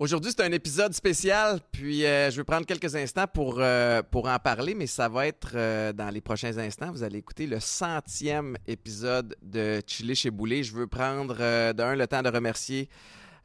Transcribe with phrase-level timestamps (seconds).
[0.00, 4.30] Aujourd'hui, c'est un épisode spécial, puis euh, je vais prendre quelques instants pour, euh, pour
[4.30, 6.90] en parler, mais ça va être euh, dans les prochains instants.
[6.90, 10.62] Vous allez écouter le centième épisode de Chili chez Boulet.
[10.62, 11.34] Je veux prendre
[11.74, 12.88] d'un le temps de remercier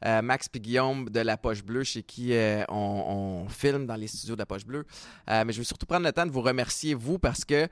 [0.02, 2.32] Max et Guillaume de La Poche Bleue, chez qui
[2.70, 4.86] on, on, filme dans les studios de La Poche Bleue.
[5.28, 7.68] mais je veux surtout prendre le temps de vous remercier, vous, parce que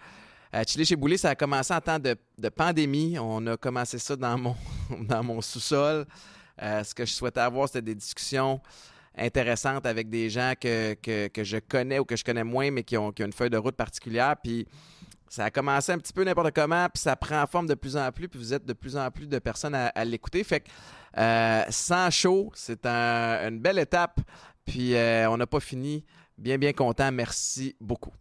[0.66, 3.18] Chili chez Boulet, ça a commencé en temps de, de pandémie.
[3.18, 4.54] On a commencé ça dans mon,
[5.08, 6.04] dans mon sous-sol.
[6.62, 8.60] Euh, ce que je souhaitais avoir, c'était des discussions
[9.16, 13.12] intéressantes avec des gens que, je connais ou que je connais moins, mais qui ont,
[13.12, 14.36] une feuille de route particulière.
[14.42, 14.66] Puis
[15.28, 18.10] ça a commencé un petit peu n'importe comment, puis ça prend forme de plus en
[18.12, 20.42] plus, puis vous êtes de plus en plus de personnes à, l'écouter.
[20.44, 20.68] Fait que
[21.18, 24.20] euh, sans chaud, c'est une belle étape,
[24.64, 26.04] puis euh, on n'a pas fini.
[26.36, 27.12] Bien, bien content.
[27.12, 28.12] Merci beaucoup.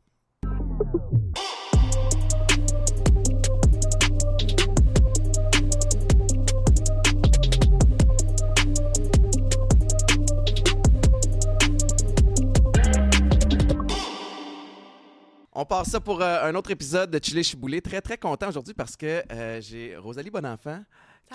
[15.56, 17.80] On passe ça pour euh, un autre épisode de Chili Chiboulé.
[17.80, 20.84] Très, très content aujourd'hui parce que euh, j'ai Rosalie Bonenfant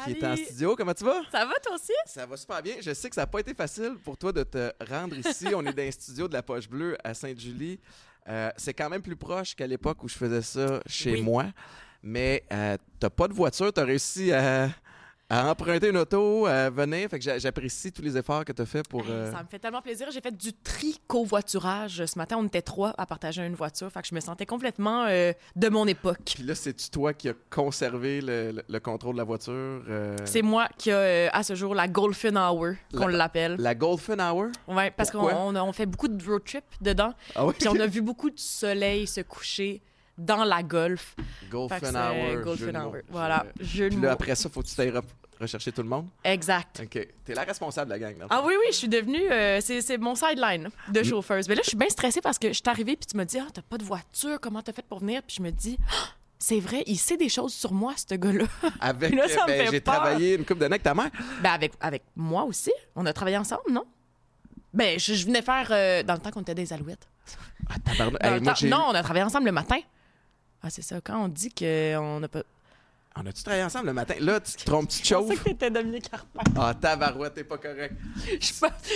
[0.04, 0.74] qui est en studio.
[0.74, 1.22] Comment tu vas?
[1.30, 1.92] Ça va, toi aussi?
[2.04, 2.74] Ça va super bien.
[2.80, 5.46] Je sais que ça n'a pas été facile pour toi de te rendre ici.
[5.54, 7.78] On est dans un studio de la Poche Bleue à Sainte-Julie.
[8.28, 11.46] Euh, c'est quand même plus proche qu'à l'époque où je faisais ça chez moi.
[12.02, 13.72] Mais tu n'as pas de voiture.
[13.72, 14.68] Tu as réussi à
[15.30, 17.08] à emprunter une auto, à venir.
[17.10, 19.04] Fait que j'apprécie tous les efforts que tu as fait pour.
[19.08, 20.08] Euh, ça me fait tellement plaisir.
[20.10, 22.06] J'ai fait du tri-covoiturage.
[22.06, 23.90] Ce matin, on était trois à partager une voiture.
[23.92, 26.18] Fait que je me sentais complètement euh, de mon époque.
[26.34, 29.52] Puis là, c'est-tu toi qui as conservé le, contrôle de la voiture?
[29.88, 30.16] Euh?
[30.24, 33.56] C'est moi qui a, à ce jour, la Golfin Hour, qu'on l'appelle.
[33.58, 34.46] La Golfin Hour?
[34.66, 37.12] Oui, parce qu'on on, fait beaucoup de road trip dedans.
[37.34, 37.52] Ah oui?
[37.58, 39.82] Puis on a vu beaucoup de soleil se coucher
[40.18, 41.14] dans la golf.
[41.50, 42.42] Golfin Hour.
[42.42, 42.96] Golfin Hour.
[43.08, 43.46] Voilà.
[43.58, 44.92] Puis là, après ça, faut que tu t'ailles
[45.40, 46.08] rechercher tout le monde?
[46.24, 46.82] Exact.
[46.82, 47.08] OK.
[47.24, 48.18] T'es la responsable de la gang.
[48.18, 49.30] Là, ah oui, oui, je suis devenue...
[49.30, 51.48] Euh, c'est mon sideline de chauffeuse.
[51.48, 53.38] Mais là, je suis bien stressée parce que je suis arrivée puis tu m'as dit
[53.40, 56.08] «Ah, t'as pas de voiture, comment t'as fait pour venir?» Puis je me dis ah,
[56.38, 58.44] c'est vrai, il sait des choses sur moi, ce gars-là.
[58.80, 61.10] Avec, là, ben, j'ai travaillé une couple d'années avec ta mère.
[61.42, 62.72] Ben, avec, avec moi aussi.
[62.94, 63.84] On a travaillé ensemble, non?
[64.72, 67.08] Ben, je, venais faire euh, dans le temps qu'on était des alouettes.
[67.68, 67.74] Ah,
[68.20, 69.78] hey, non, on a travaillé ensemble le matin.
[70.62, 71.00] Ah, c'est ça.
[71.00, 72.42] Quand on dit qu'on n'a pas.
[73.16, 74.14] On a-tu travaillé ensemble le matin?
[74.20, 75.28] Là, tu te trompes, tu te chauffes.
[75.28, 76.40] Je pensais que t'étais Dominique Carpin.
[76.56, 77.94] Ah, tabarouette, t'es pas correct.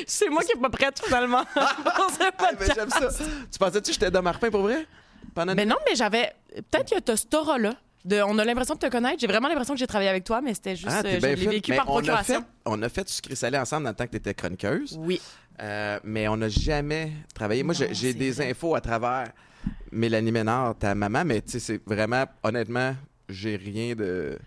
[0.07, 1.45] C'est moi qui est pas prête, finalement.
[1.57, 3.09] ah, mais j'aime ça.
[3.51, 4.87] Tu pensais-tu que j'étais Dom Marpin pour vrai?
[5.35, 6.33] Pendant mais non, mais j'avais.
[6.71, 7.75] Peut-être que t'as ce aura-là.
[8.27, 9.19] on a l'impression de te connaître.
[9.19, 10.89] J'ai vraiment l'impression que j'ai travaillé avec toi, mais c'était juste.
[10.91, 12.45] Ah, euh, je l'ai vécu par procuration.
[12.65, 14.99] On a fait, du sucré salé ensemble dans le temps que tu étais chroniqueuse.
[15.01, 15.21] Oui.
[15.61, 17.63] Euh, mais on n'a jamais travaillé.
[17.63, 19.33] Moi, j'ai des infos à travers
[19.91, 22.95] Mélanie Ménard, ta maman, mais tu sais, c'est vraiment, honnêtement,
[23.29, 24.39] j'ai rien de.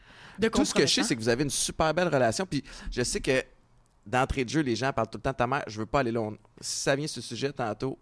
[0.52, 2.46] Tout ce que je sais, c'est que vous avez une super belle relation.
[2.46, 3.44] Puis je sais que
[4.06, 5.64] d'entrée de jeu, les gens parlent tout le temps de ta mère.
[5.68, 6.30] Je veux pas aller là.
[6.60, 7.98] si ça vient ce sujet tantôt,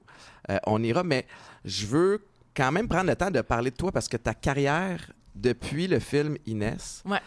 [0.49, 1.03] euh, on ira.
[1.03, 1.27] Mais
[1.63, 2.25] je veux
[2.55, 5.99] quand même prendre le temps de parler de toi parce que ta carrière depuis le
[5.99, 7.03] film Inès.
[7.05, 7.21] Ouais.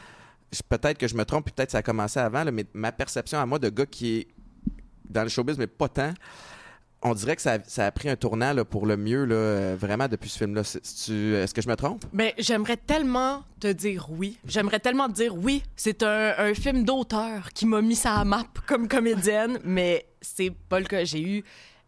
[0.68, 3.46] Peut-être que je me trompe, puis peut-être ça a commencé avant, mais ma perception à
[3.46, 4.28] moi de gars qui est
[5.08, 6.14] dans le showbiz, mais pas tant,
[7.02, 10.38] on dirait que ça, a pris un tournant pour le mieux, là, vraiment, depuis ce
[10.38, 10.62] film-là.
[10.62, 12.04] Est-ce que je me trompe?
[12.12, 14.38] Mais j'aimerais tellement te dire oui.
[14.46, 15.62] J'aimerais tellement te dire oui.
[15.76, 20.80] C'est un, film d'auteur qui m'a mis ça à map comme comédienne, mais c'est pas
[20.80, 21.04] le cas.
[21.04, 21.44] J'ai eu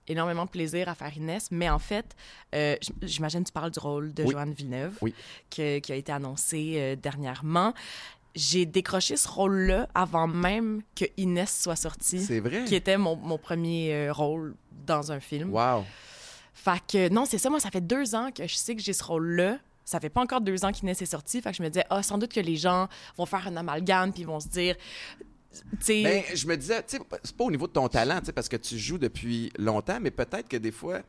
[0.06, 2.16] énormément de plaisir à faire Inès, mais en fait,
[2.54, 4.98] euh, j'imagine que tu parles du rôle de Joanne Villeneuve,
[5.50, 7.74] qui a été annoncé euh, dernièrement
[8.34, 12.20] j'ai décroché ce rôle-là avant même que Inès soit sortie.
[12.20, 12.64] C'est vrai.
[12.64, 14.54] Qui était mon, mon premier euh, rôle
[14.86, 15.52] dans un film.
[15.52, 15.84] Wow.
[16.54, 17.50] Fait que non, c'est ça.
[17.50, 19.58] Moi, ça fait deux ans que je sais que j'ai ce rôle-là.
[19.84, 21.40] Ça fait pas encore deux ans qu'Inès est sortie.
[21.40, 24.12] Fait que je me disais, ah, sans doute que les gens vont faire un amalgame
[24.12, 24.76] puis vont se dire.
[25.80, 26.02] T'sais...
[26.02, 28.98] Ben, je me disais, c'est pas au niveau de ton talent, parce que tu joues
[28.98, 31.00] depuis longtemps, mais peut-être que des fois,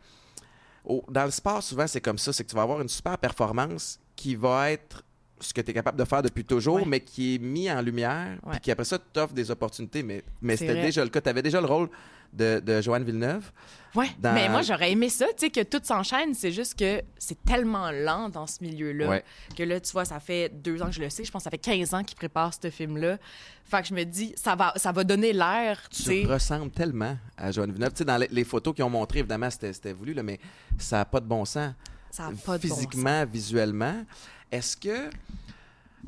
[1.09, 4.00] dans le sport, souvent, c'est comme ça, c'est que tu vas avoir une super performance
[4.16, 5.03] qui va être
[5.39, 8.38] ce que tu es capable de faire depuis toujours, mais qui est mis en lumière,
[8.51, 10.03] puis qui après ça t'offre des opportunités.
[10.03, 11.22] Mais, mais c'était déjà le cas.
[11.22, 11.89] Tu avais déjà le rôle
[12.33, 13.52] de, de Joanne Villeneuve.
[13.96, 16.34] Oui, mais moi j'aurais aimé ça, tu sais, que tout s'enchaîne.
[16.35, 19.22] C'est juste que c'est tellement lent dans ce milieu-là
[19.55, 21.23] que là, tu vois, ça fait deux ans que je le sais.
[21.23, 23.17] Je pense que ça fait 15 ans qu'il prépare ce film-là.
[23.66, 25.81] Fait que je me dis, ça va, ça va donner l'air.
[25.90, 27.93] Tu ressembles tellement à Joanne Villeneuve.
[27.93, 30.40] Tu sais, dans les, photos qu'ils ont montrées, évidemment, c'était voulu, là, mais
[30.78, 31.73] ça n'a pas de bon sens.
[32.11, 33.34] Ça n'a pas de Physiquement, bon sens.
[33.34, 34.05] visuellement.
[34.51, 35.09] Est-ce que.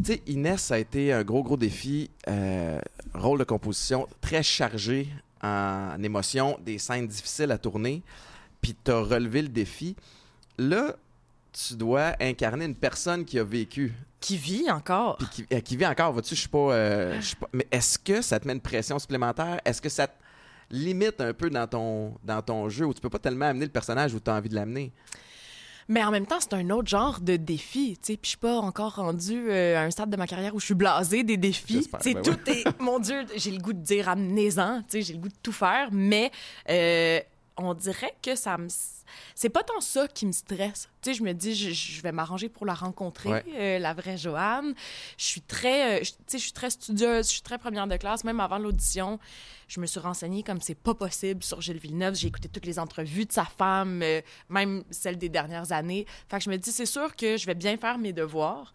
[0.04, 2.10] Tu sais, Inès a été un gros, gros défi.
[2.28, 2.80] Euh,
[3.14, 5.08] rôle de composition très chargé
[5.42, 8.02] en émotions, des scènes difficiles à tourner.
[8.62, 9.96] Puis tu as relevé le défi.
[10.58, 10.96] Là,
[11.52, 13.94] tu dois incarner une personne qui a vécu.
[14.20, 15.18] Qui vit encore.
[15.32, 16.14] Qui, qui, vit encore.
[16.14, 17.48] Vois-tu, je suis pas, euh, pas.
[17.54, 19.60] Mais est-ce que ça te met une pression supplémentaire?
[19.66, 20.08] Est-ce que ça
[20.70, 22.86] limite un peu dans ton, dans ton jeu?
[22.86, 24.92] Où tu peux pas tellement amener le personnage où tu as envie de l'amener?
[25.88, 27.98] Mais en même temps, c'est un autre genre de défi.
[28.02, 30.66] Puis je suis pas encore rendue euh, à un stade de ma carrière où je
[30.66, 31.74] suis blasée des défis.
[31.76, 32.82] J'espère, Tu sais, ben tout est...
[32.82, 35.90] Mon Dieu, j'ai le goût de dire amenez-en, j'ai le goût de tout faire.
[35.92, 36.32] Mais
[36.70, 37.20] euh,
[37.64, 38.68] on dirait que ça me...
[39.36, 40.88] C'est pas tant ça qui me stresse.
[41.02, 43.44] Tu sais, je me dis, je, je vais m'arranger pour la rencontrer, Ouais.
[43.56, 44.74] euh, la vraie Joanne.
[45.18, 46.00] Je suis très...
[46.00, 48.24] euh, je- tu sais, je suis très studieuse, je suis très première de classe.
[48.24, 49.20] Même avant l'audition,
[49.68, 52.16] je me suis renseignée comme c'est pas possible sur Gilles Villeneuve.
[52.16, 56.06] J'ai écouté toutes les entrevues de sa femme, euh, même celles des dernières années.
[56.30, 58.74] Fait que je me dis, c'est sûr que je vais bien faire mes devoirs.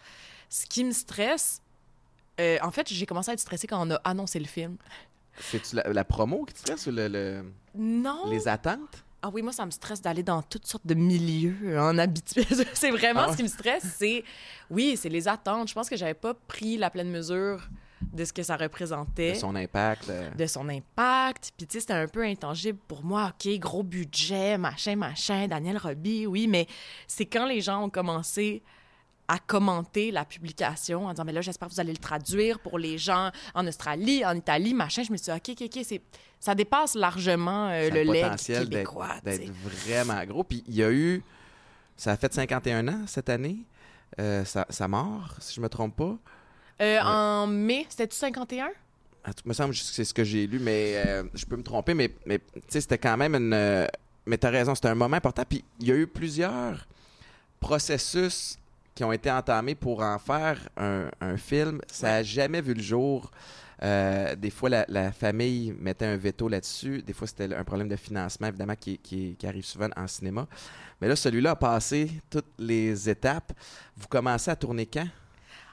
[0.50, 1.62] Ce qui me stresse,
[2.40, 4.76] euh, en fait, j'ai commencé à être stressée quand on a annoncé le film.
[5.40, 7.44] C'est-tu la, la promo qui te stresse ou le- le-
[7.74, 8.30] Non!
[8.30, 9.04] les attentes?
[9.22, 12.44] Ah oui, moi, ça me stresse d'aller dans toutes sortes de milieux en habitué.
[12.74, 13.32] c'est vraiment Ah ouais?
[13.32, 13.84] ce qui me stresse.
[13.98, 14.22] C'est,
[14.70, 15.68] oui, c'est les attentes.
[15.68, 17.68] Je pense que j'avais pas pris la pleine mesure
[18.12, 19.32] de ce que ça représentait.
[19.32, 20.10] De son impact?
[20.10, 21.52] euh, de son impact.
[21.56, 23.32] Puis, tu sais, c'était un peu intangible pour moi.
[23.34, 26.66] OK, gros budget, machin, machin, Daniel Roby, oui, mais
[27.08, 28.62] c'est quand les gens ont commencé
[29.28, 32.78] à commenter la publication en disant, mais là, j'espère que vous allez le traduire pour
[32.78, 35.02] les gens en Australie, en Italie, machin.
[35.02, 36.00] Je me suis dit, OK, OK, OK, c'est...
[36.38, 39.16] ça dépasse largement euh, le leg québécois.
[39.24, 40.44] d'être vraiment gros.
[40.44, 41.22] Puis il y a eu.
[41.96, 43.58] Ça a fait 51 ans cette année.
[44.20, 46.16] Euh, sa, sa mort, si je me trompe pas.
[46.80, 48.66] Euh, En mai, c'était-tu 51?
[49.26, 51.62] En tout- me semble que c'est ce que j'ai lu, mais euh, je peux me
[51.64, 53.52] tromper, mais, mais tu sais, c'était quand même une.
[53.52, 53.86] euh,
[54.26, 55.42] mais t'as raison, c'était un moment important.
[55.48, 56.86] Puis il y a eu plusieurs
[57.60, 58.58] processus
[58.96, 61.80] qui ont été entamés pour en faire un, un film.
[61.86, 63.30] Ça n'a jamais vu le jour.
[63.82, 67.02] Euh, des fois, la, la famille mettait un veto là-dessus.
[67.02, 70.46] Des fois, c'était un problème de financement, évidemment, qui, qui- qui arrive souvent en cinéma.
[71.00, 73.52] Mais là, celui-là a passé toutes les étapes.
[73.96, 75.06] Vous commencez à tourner quand?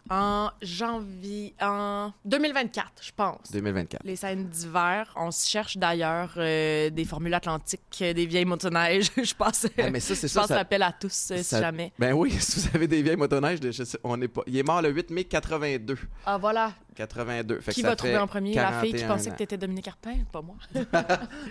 [0.09, 1.55] En janvier...
[1.61, 3.51] En 2024, je pense.
[3.51, 4.01] 2024.
[4.03, 9.09] Les scènes d'hiver, on se cherche d'ailleurs euh, des formules atlantiques, euh, des vieilles motoneiges.
[9.17, 10.41] je pense, Ah, mais ça, c'est je ça.
[10.41, 11.93] pense ça- l'appel à tous, euh, si ça- jamais.
[11.97, 14.41] Ben oui, si vous avez des vieilles motoneiges, je sais- on est pas.
[14.45, 15.97] Il est mort le 8 mai 82.
[16.25, 17.61] Ah voilà, 82.
[17.61, 18.53] Fait que qui ça va trouver en premier?
[18.55, 19.33] La fille qui 41 pensait ans.
[19.33, 20.15] que t'étais Dominique Carpin?
[20.31, 20.55] Pas moi.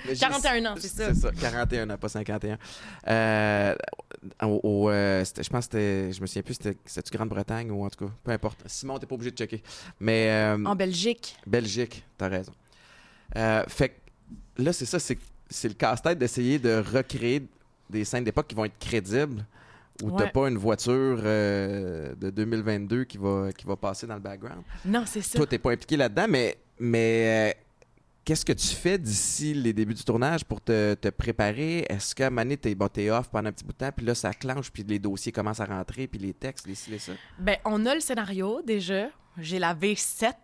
[0.06, 1.14] Mais 41 ans, c'est ça.
[1.14, 2.58] C'est ça, 41 ans, pas 51.
[3.08, 3.74] Euh,
[4.42, 6.12] au, au, euh, je pense que c'était.
[6.12, 8.62] Je me souviens plus, c'était c'était-tu Grande-Bretagne ou en tout cas, peu importe.
[8.66, 9.62] Simon, t'es pas obligé de checker.
[10.00, 11.36] Mais euh, En Belgique.
[11.46, 12.52] Belgique, t'as raison.
[13.36, 13.88] Euh, fait
[14.56, 17.46] que là, c'est ça, c'est le casse-tête d'essayer de recréer
[17.90, 19.44] des scènes d'époque qui vont être crédibles,
[20.02, 20.30] où t'as Ouais.
[20.30, 24.62] pas une voiture euh, de 2022 qui va, qui va passer dans le background.
[24.84, 25.36] Non, c'est ça.
[25.38, 27.56] Toi, t'es pas impliqué là-dedans, mais, mais
[28.24, 31.86] qu'est-ce que tu fais d'ici les débuts du tournage pour te, préparer?
[31.88, 34.32] Est-ce moment donné, t'es bon, off pendant un petit bout de temps, puis là, ça
[34.32, 37.12] clenche, puis les dossiers commencent à rentrer, puis les textes, les ci, les ça?
[37.38, 39.08] Ben, on a le scénario déjà.
[39.38, 40.34] J'ai la V7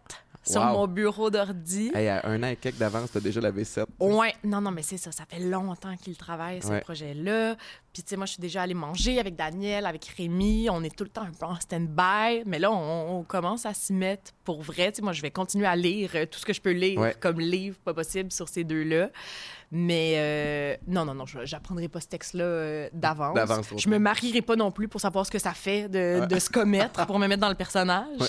[0.42, 0.72] sur Wow.
[0.72, 1.90] mon bureau d'ordi.
[1.94, 3.86] Hey, à un an et quelques d'avance, t'as déjà la V7.
[4.00, 5.12] Ouais, non, non, mais c'est ça.
[5.12, 6.80] Ça fait longtemps qu'il travaille, ce Ouais.
[6.80, 7.56] projet-là.
[7.92, 10.68] Puis, tu sais, moi, je suis déjà allée manger avec Daniel, avec Rémi.
[10.70, 12.44] On est tout le temps un peu en stand-by.
[12.46, 14.92] Mais là, on, on commence à s'y mettre pour vrai.
[14.92, 16.98] Tu sais, moi, je vais continuer à lire euh, tout ce que je peux lire
[17.00, 17.14] Ouais.
[17.18, 19.10] comme livre, pas possible, sur ces deux-là.
[19.70, 23.36] Mais euh, non, non, non, j'apprendrai pas ce texte-là euh, d'avance.
[23.76, 26.26] Je me marierai pas non plus pour savoir ce que ça fait de, Ouais.
[26.26, 28.06] de se commettre pour me mettre dans le personnage.
[28.18, 28.28] Ouais.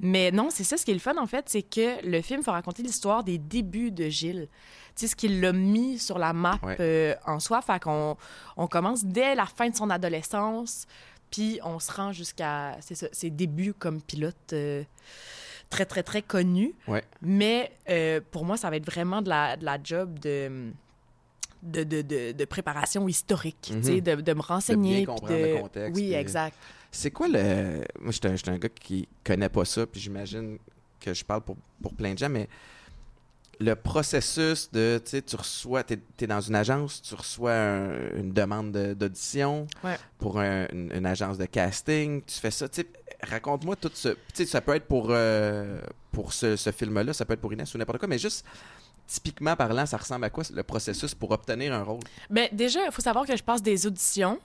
[0.00, 2.40] Mais non, c'est ça ce qui est le fun, en fait, c'est que le film
[2.40, 4.48] va raconter l'histoire des débuts de Gilles.
[4.96, 6.76] Tu sais, ce qui l'a mis sur la map Ouais.
[6.80, 7.60] euh, en soi.
[7.60, 8.16] Fait qu'on
[8.56, 10.86] on commence dès la fin de son adolescence,
[11.30, 14.82] puis on se rend jusqu'à ses débuts comme pilote euh,
[15.70, 16.74] très, très, très connu.
[16.88, 17.02] Ouais.
[17.22, 20.70] Mais euh, pour moi, ça va être vraiment de la, de la job de...
[21.62, 24.00] De, de, de, de préparation historique, sais, Mhm.
[24.00, 24.96] de, de me renseigner.
[24.96, 26.56] puis comprendre de- le contexte, Oui, puis- exact.
[26.90, 27.84] C'est quoi le.
[28.00, 30.56] Moi, je suis un, un gars qui connaît pas ça, puis j'imagine
[30.98, 32.48] que je parle pour, pour plein de gens, mais
[33.58, 35.02] le processus de.
[35.04, 35.84] Tu sais, tu reçois.
[35.84, 39.98] Tu es, dans une agence, tu reçois un- une demande de- d'audition Ouais.
[40.16, 42.22] pour un- une, une agence de casting.
[42.24, 42.70] Tu fais ça.
[42.70, 42.86] Tu sais,
[43.28, 44.08] raconte-moi tout ce.
[44.08, 45.80] Tu sais, ça peut être pour, euh,
[46.12, 48.44] pour ce, ce film-là, ça peut être pour Inès ou n'importe quoi, mais juste.
[49.12, 51.98] Typiquement parlant, ça ressemble à quoi le processus pour obtenir un rôle?
[52.28, 54.38] Ben, déjà, il faut savoir que je passe des auditions.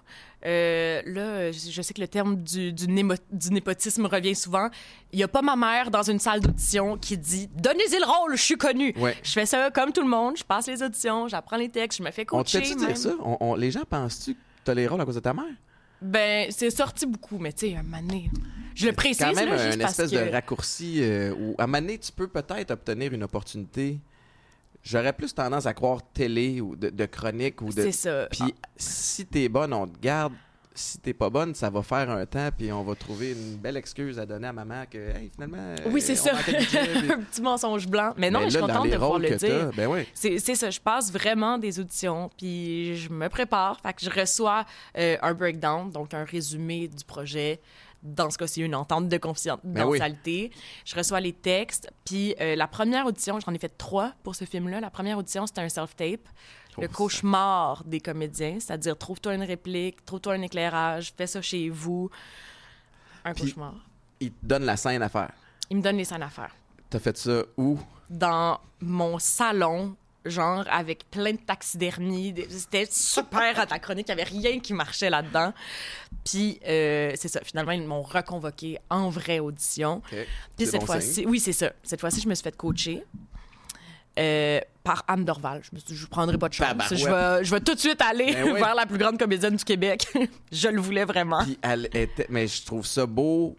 [0.43, 4.69] Euh, là, je sais que le terme du, du, némo- du népotisme revient souvent.
[5.13, 8.35] Il n'y a pas ma mère dans une salle d'audition qui dit Donnez-y le rôle,
[8.35, 8.91] je suis connue.
[8.97, 9.15] Ouais.
[9.21, 10.35] Je fais ça comme tout le monde.
[10.35, 12.61] Je passe les auditions, j'apprends les textes, je me fais On te coacher.
[12.65, 13.11] fait-tu dire ça?
[13.23, 15.45] On- on- les gens pensent-tu que tu as les rôles à cause de ta mère?
[16.05, 18.29] Ben, c'est sorti beaucoup, mais tu sais, un moment donné,
[18.75, 20.25] Je le précise, quand même là, un juste parce espèce que...
[20.25, 23.99] de raccourci euh, où, à un moment donné, tu peux peut-être obtenir une opportunité.
[24.83, 27.81] J'aurais plus tendance à croire télé ou de, de chronique ou de.
[27.81, 28.27] C'est ça.
[28.29, 30.33] Puis si t'es bonne, on te garde.
[30.75, 33.77] Si t'es pas bonne, ça va faire un temps, puis on va trouver une belle
[33.77, 35.75] excuse à donner à maman que, hey, finalement.
[35.87, 36.33] Oui, c'est euh, ça.
[36.45, 36.79] budget,
[37.13, 38.13] un petit mensonge blanc.
[38.17, 39.71] Mais non, Mais mais je suis contente de pouvoir le dire.
[39.75, 40.05] ben oui.
[40.13, 43.79] C'est ça, je passe vraiment des auditions, puis je me prépare.
[43.81, 44.65] Fait que je reçois
[44.97, 47.59] euh, un breakdown, donc un résumé du projet.
[48.03, 49.97] Dans ce cas-ci, une entente de confiden- Ben oui.
[49.97, 50.51] confidentialité.
[50.85, 51.89] Je reçois les textes.
[52.05, 54.79] Puis euh, la première audition, j'en ai fait trois pour ce film-là.
[54.79, 56.27] La première audition, c'était un self-tape.
[56.81, 62.09] Le cauchemar des comédiens, c'est-à-dire trouve-toi une réplique, trouve-toi un éclairage, fais ça chez vous.
[63.23, 63.75] Un Puis- cauchemar.
[64.19, 65.31] Il te donne la scène à faire.
[65.69, 66.55] Il me donne les scènes à faire.
[66.89, 67.79] T'as fait ça où?
[68.07, 72.33] dans mon salon, genre avec plein de taxidermies.
[72.33, 75.53] Des- C'était super anachronique, il n'y avait rien qui marchait là-dedans.
[76.23, 80.01] Puis, euh, c'est ça, finalement, ils m'ont reconvoqué en vraie audition.
[80.55, 81.71] Puis cette bon fois-ci, oui, c'est ça.
[81.83, 83.03] Cette fois-ci, je me suis fait coacher.
[84.19, 85.61] euh, par Anne Dorval.
[85.63, 86.67] Je me suis dit, je prendrai pas de chance.
[86.69, 86.99] Tabarouette.
[86.99, 88.59] Je vais, je vais tout de suite aller Ben oui.
[88.59, 90.07] vers la plus grande comédienne du Québec.
[90.51, 91.43] je le voulais vraiment.
[91.43, 92.27] Puis elle était.
[92.29, 93.57] Mais je trouve ça beau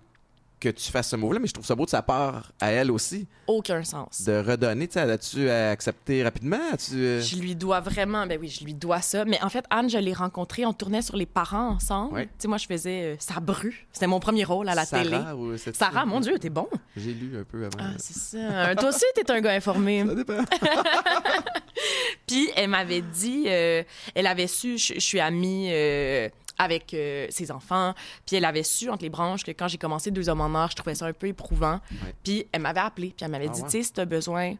[0.58, 2.90] que tu fasses ce move-là, mais je trouve ça beau de sa part à elle
[2.90, 4.22] aussi, Aucun sens.
[4.22, 4.88] de redonner.
[4.88, 6.58] Tu sais, as-tu accepté rapidement?
[6.72, 6.94] As-tu.
[6.94, 9.24] euh, Je lui dois vraiment, ben oui, je lui dois ça.
[9.26, 12.22] Mais en fait, Anne, je l'ai rencontrée, on tournait sur les parents ensemble.
[12.22, 13.86] Tu sais, moi, je faisais euh, Sabru.
[13.92, 15.18] C'était mon premier rôle à la Sarah, télé.
[15.36, 16.68] ou c'est- Sarah, mon Dieu, t'es bon.
[16.96, 17.78] J'ai lu un peu avant.
[17.78, 18.74] Ah, c'est ça.
[18.76, 20.04] Toi aussi, t'es un gars informé.
[20.06, 20.42] ça dépend.
[22.26, 23.82] Puis elle m'avait dit, euh,
[24.14, 27.94] elle avait su, je, je suis amie euh, avec euh, ses enfants,
[28.24, 30.70] puis elle avait su entre les branches que quand j'ai commencé Deux hommes en or,
[30.70, 31.80] je trouvais ça un peu éprouvant.
[31.90, 32.14] Ouais.
[32.24, 33.66] Puis elle m'avait appelé, puis elle m'avait Ah dit, ouais.
[33.68, 34.54] tu sais, si t'as besoin,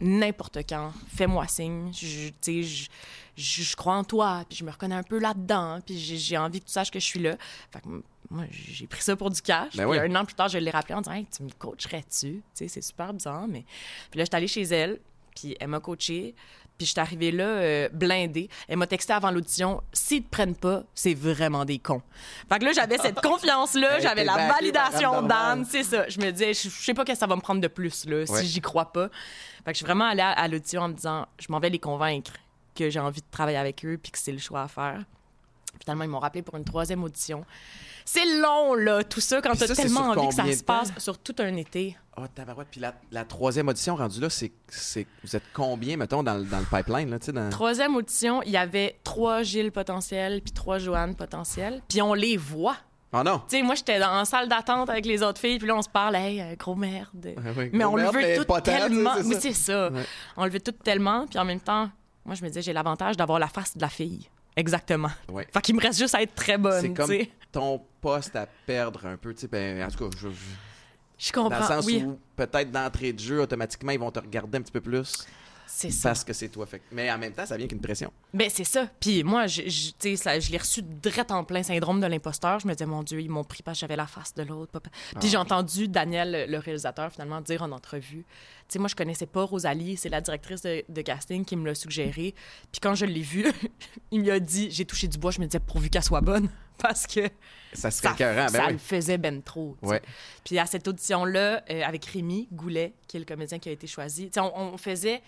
[0.00, 1.92] n'importe quand, fais-moi signe.
[1.92, 2.88] Je, tu sais, je,
[3.36, 6.38] je, je crois en toi, puis je me reconnais un peu là-dedans, puis j'ai j'ai
[6.38, 7.36] envie que tu saches que je suis là.
[7.70, 7.88] Fait que
[8.30, 9.76] moi, j'ai pris ça pour du cash.
[9.76, 10.06] Ben puis oui.
[10.06, 12.06] un an plus tard, je l'ai rappelé en disant, hey, tu me coacherais-tu?
[12.08, 13.64] Tu sais, c'est super bizarre, mais.
[14.10, 14.98] Puis là, j'étais allée chez elle,
[15.36, 16.34] puis elle m'a coachée.
[16.82, 18.48] Puis je suis arrivée là euh, blindée.
[18.66, 22.02] Elle m'a texté avant l'audition s'ils te prennent pas, c'est vraiment des cons.
[22.48, 26.08] Fait que là, j'avais cette confiance-là, Hey, j'avais la validation Anne d'Anne, c'est ça.
[26.08, 28.24] Je me disais, je, je sais pas que ça va me prendre de plus, là,
[28.28, 28.40] Ouais.
[28.40, 29.10] si j'y crois pas.
[29.64, 31.70] Fait que je suis vraiment allée à, à l'audition en me disant, je m'en vais
[31.70, 32.32] les convaincre
[32.74, 35.04] que j'ai envie de travailler avec eux puis que c'est le choix à faire.
[35.80, 37.44] Finalement, ils m'ont rappelé pour une troisième audition.
[38.04, 41.34] C'est long, là, tout ça, quand t'as tellement envie que ça se passe sur tout
[41.38, 41.96] un été.
[42.16, 42.68] Oh, tabarouette.
[42.70, 45.06] Puis la, la troisième audition rendue là, c'est, c'est.
[45.24, 47.48] Vous êtes combien, mettons, dans, le- dans le pipeline, là, tu sais, dans...
[47.48, 51.80] Troisième audition, il y avait trois Gilles potentiels puis trois Joanne potentiels.
[51.88, 52.76] Puis on les voit.
[53.14, 53.42] Oh non!
[53.48, 55.88] Tu sais, moi, j'étais en salle d'attente avec les autres filles, puis là, on se
[55.88, 57.08] parle, hey, euh, gros merde.
[57.24, 59.12] Ouais, ouais, mais gros on merde, le veut tout tellement.
[59.24, 59.90] Oui, c'est ça.
[59.90, 60.02] Ouais.
[60.36, 61.90] On le veut tout tellement, puis en même temps,
[62.24, 64.28] moi, je me disais, j'ai l'avantage d'avoir la face de la fille.
[64.56, 65.10] Exactement.
[65.52, 67.10] Fait qu'il me reste juste à être très bonne, C'est comme.
[67.52, 69.48] Ton poste à perdre un peu, tu sais.
[69.48, 70.34] Ben, en tout cas, je- je-
[71.18, 71.58] Je dans comprends.
[71.60, 74.72] le sens oui, où peut-être d'entrée de jeu, automatiquement, ils vont te regarder un petit
[74.72, 75.24] peu plus
[75.66, 76.08] c'est ça.
[76.10, 76.66] parce que c'est toi.
[76.66, 76.82] Fait.
[76.90, 78.12] Mais en même temps, ça vient qu'une pression.
[78.34, 78.88] Ben, c'est ça.
[79.00, 82.58] Puis moi, je, je, ça- je l'ai reçu direct en plein syndrome de l'imposteur.
[82.60, 84.80] Je me disais, mon Dieu, ils m'ont pris parce que j'avais la face de l'autre.
[84.80, 85.20] Puis Ah.
[85.22, 88.24] j'ai entendu Daniel, le réalisateur, finalement, dire en entrevue.
[88.68, 89.96] Tu sais, moi, je connaissais pas Rosalie.
[89.96, 92.34] C'est la directrice de, de casting qui me l'a suggéré.
[92.72, 93.46] Puis quand je l'ai vue,
[94.10, 95.30] il m'a dit, j'ai touché du bois.
[95.30, 96.48] Je me disais, pourvu qu'elle soit bonne.
[96.82, 97.20] Parce que
[97.72, 98.48] Ça serait ça, écœurant.
[98.48, 99.76] ça Ben le faisait ben trop.
[99.82, 100.02] Ouais.
[100.44, 103.86] Puis à cette audition-là, euh, avec Rémi Goulet, qui est le comédien qui a été
[103.86, 105.22] choisi, on, on faisait...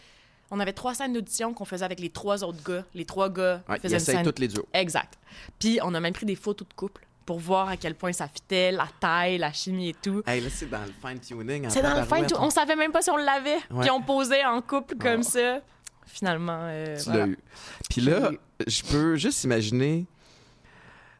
[0.50, 2.84] On avait trois scènes d'audition qu'on faisait avec les trois autres gars.
[2.94, 4.68] Les trois gars Ouais, faisaient une scène toutes les duos.
[4.75, 5.14] Exact.
[5.58, 8.28] Puis on a même pris des photos de couple pour voir à quel point ça
[8.28, 10.23] fitait, la taille, la chimie et tout.
[10.26, 11.70] Hey, là, c'est dans le fine-tuning.
[11.70, 12.28] C'est dans le fin tabarouette.
[12.28, 12.37] tout.
[12.38, 13.56] On savait même pas si on l'avait.
[13.70, 13.80] Ouais.
[13.80, 15.30] Puis on posait en couple comme Oh.
[15.30, 15.61] ça.
[16.06, 17.20] Finalement, euh, Tu voilà.
[17.26, 17.38] l'as eu.
[17.88, 18.30] Puis là,
[18.66, 20.04] je peux juste imaginer,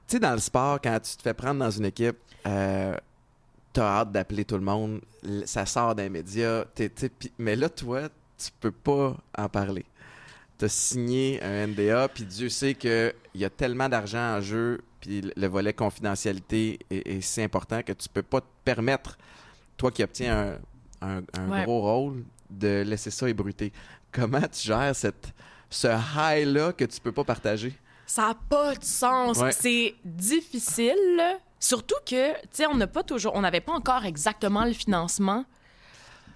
[0.09, 2.97] sais, dans le sport, quand tu te fais prendre dans une équipe, euh,
[3.73, 5.01] t'as hâte d'appeler tout le monde,
[5.47, 6.65] ça sort d'un média,
[7.39, 8.09] mais là, toi,
[8.39, 9.85] tu peux pas en parler.
[10.59, 15.21] T'as signé un NDA, puis Dieu sait qu'il y a tellement d'argent en jeu, puis
[15.23, 19.19] le- le volet confidentialité est, est si important que tu peux pas te permettre,
[19.77, 20.59] toi qui obtiens
[21.03, 21.65] un, un- un Ouais.
[21.65, 23.73] gros rôle, de laisser ça ébruiter.
[24.13, 25.33] Comment tu gères cette,
[25.69, 27.75] ce high-là que tu peux pas partager?
[28.07, 29.39] Ça n'a pas de sens.
[29.39, 29.53] Ouais.
[29.53, 31.23] C'est difficile.
[31.59, 35.45] Surtout que, tu sais, on n'a pas toujours, on n'avait pas encore exactement le financement.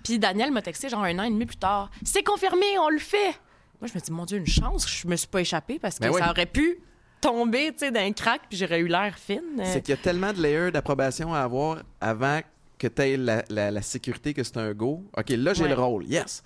[0.02, 1.90] Puis Daniel m'a texté genre un an et demi plus tard.
[2.04, 3.34] C'est confirmé, on le fait.
[3.80, 5.96] Moi, je me dis, mon Dieu, une chance que je me suis pas échappée parce
[5.98, 6.20] que Ben oui.
[6.20, 6.78] ça aurait pu
[7.20, 9.42] tomber, tu sais, d'un crack, puis j'aurais eu l'air fine.
[9.60, 12.40] Euh, C'est qu'il y a tellement de layers d'approbation à avoir avant
[12.78, 15.04] que tu aies la, la- la sécurité que c'est un go.
[15.16, 15.68] OK, là, j'ai Ouais.
[15.68, 16.42] le rôle, yes.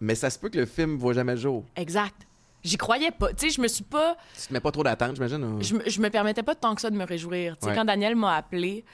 [0.00, 1.64] Mais ça se peut que le film ne voit jamais le jour.
[1.76, 2.26] Exact.
[2.64, 3.32] J'y croyais pas.
[3.32, 4.16] Tu sais, je me suis pas.
[4.40, 5.42] Tu te mets pas trop d'attente, j'imagine?
[5.44, 7.56] ou- Je, me- je me permettais pas tant que ça de me réjouir.
[7.56, 7.76] Tu sais, Ouais.
[7.76, 8.84] quand Daniel m'a appelé,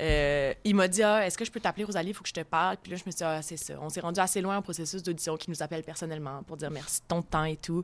[0.00, 2.34] euh, il m'a dit ah, Est-ce que je peux t'appeler, Rosalie Il faut que je
[2.34, 2.76] te parle?
[2.82, 3.74] Puis là, je me suis dit Ah, c'est ça.
[3.80, 7.00] On s'est rendu assez loin en processus d'audition qui nous appelle personnellement pour dire merci
[7.00, 7.82] de ton temps et tout.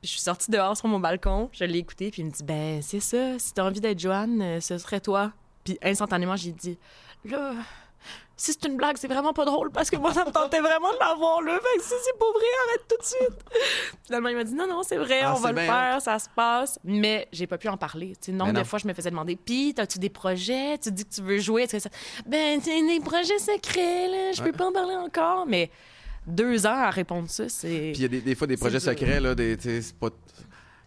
[0.00, 2.44] Puis je suis sortie dehors sur mon balcon, je l'ai écouté, puis il me dit
[2.44, 5.32] Ben, c'est ça, si t'as envie d'être Joanne, euh, ce serait toi.
[5.64, 6.78] Puis instantanément, j'ai dit
[7.24, 7.54] Là,
[8.36, 10.92] si c'est une blague, c'est vraiment pas drôle parce que moi, ça me tentait vraiment
[10.92, 11.54] de l'avoir là.
[11.54, 13.44] Fait que si c'est pas vrai, arrête tout de suite.
[14.06, 16.28] Finalement, il m'a dit non, non, c'est vrai, Ah, on va le faire, ça se
[16.34, 16.78] passe.
[16.84, 18.12] Mais j'ai pas pu en parler.
[18.20, 20.78] Tu sais, nombre de fois, je me faisais demander Pis, as-tu des projets?
[20.78, 21.90] Tu dis que tu veux jouer que ça-
[22.26, 24.32] Ben, c'est des projets secrets, là.
[24.32, 24.52] Je peux Ouais.
[24.52, 25.44] pas en parler encore.
[25.46, 25.70] Mais
[26.26, 27.66] deux ans à répondre ça, c'est.
[27.92, 28.88] Puis il y a des, des fois des projets dur.
[28.90, 30.10] secrets, là, des, tu c'est pas...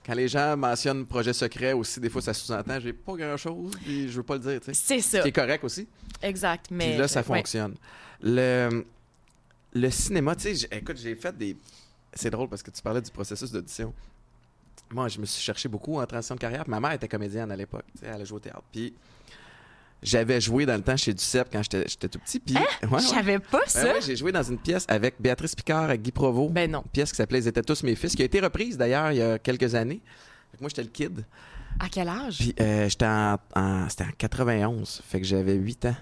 [0.06, 4.10] Quand les gens mentionnent projet secret aussi, des fois ça sous-entend j'ai pas grand-chose, puis
[4.10, 4.74] je veux pas le dire, tu sais.
[4.74, 5.22] C'est Ce ça.
[5.22, 5.88] qui est correct aussi.
[6.22, 6.66] Exact.
[6.72, 6.90] Mais.
[6.92, 7.26] Puis là, ça ouais.
[7.26, 7.76] fonctionne.
[8.22, 8.84] Le,
[9.74, 11.56] le cinéma, tu sais, écoute, j'ai fait des.
[12.14, 13.94] C'est drôle parce que tu parlais du processus d'audition.
[14.92, 16.68] Moi, je me suis cherché beaucoup en transition de carrière.
[16.68, 17.86] Ma mère était comédienne à l'époque.
[17.94, 18.64] tu sais, Elle a joué au théâtre.
[18.72, 18.94] Puis
[20.04, 22.40] j'avais joué dans le temps chez Duceppe quand j'étais tout petit.
[22.40, 23.00] Puis, ouais, Je ouais.
[23.02, 23.84] savais pas Ben ça.
[23.94, 26.52] ouais, j'ai joué dans une pièce avec Béatrice Picard, avec Guy Provost.
[26.54, 26.82] Ben non.
[26.86, 29.18] Une pièce qui s'appelait Ils étaient tous mes fils, qui a été reprise d'ailleurs il
[29.18, 30.02] y a quelques années.
[30.60, 31.24] Moi, j'étais le kid.
[31.80, 32.38] À quel âge?
[32.40, 35.96] Puis euh, j'étais en, en- c'était en 91, fait que j'avais 8 ans.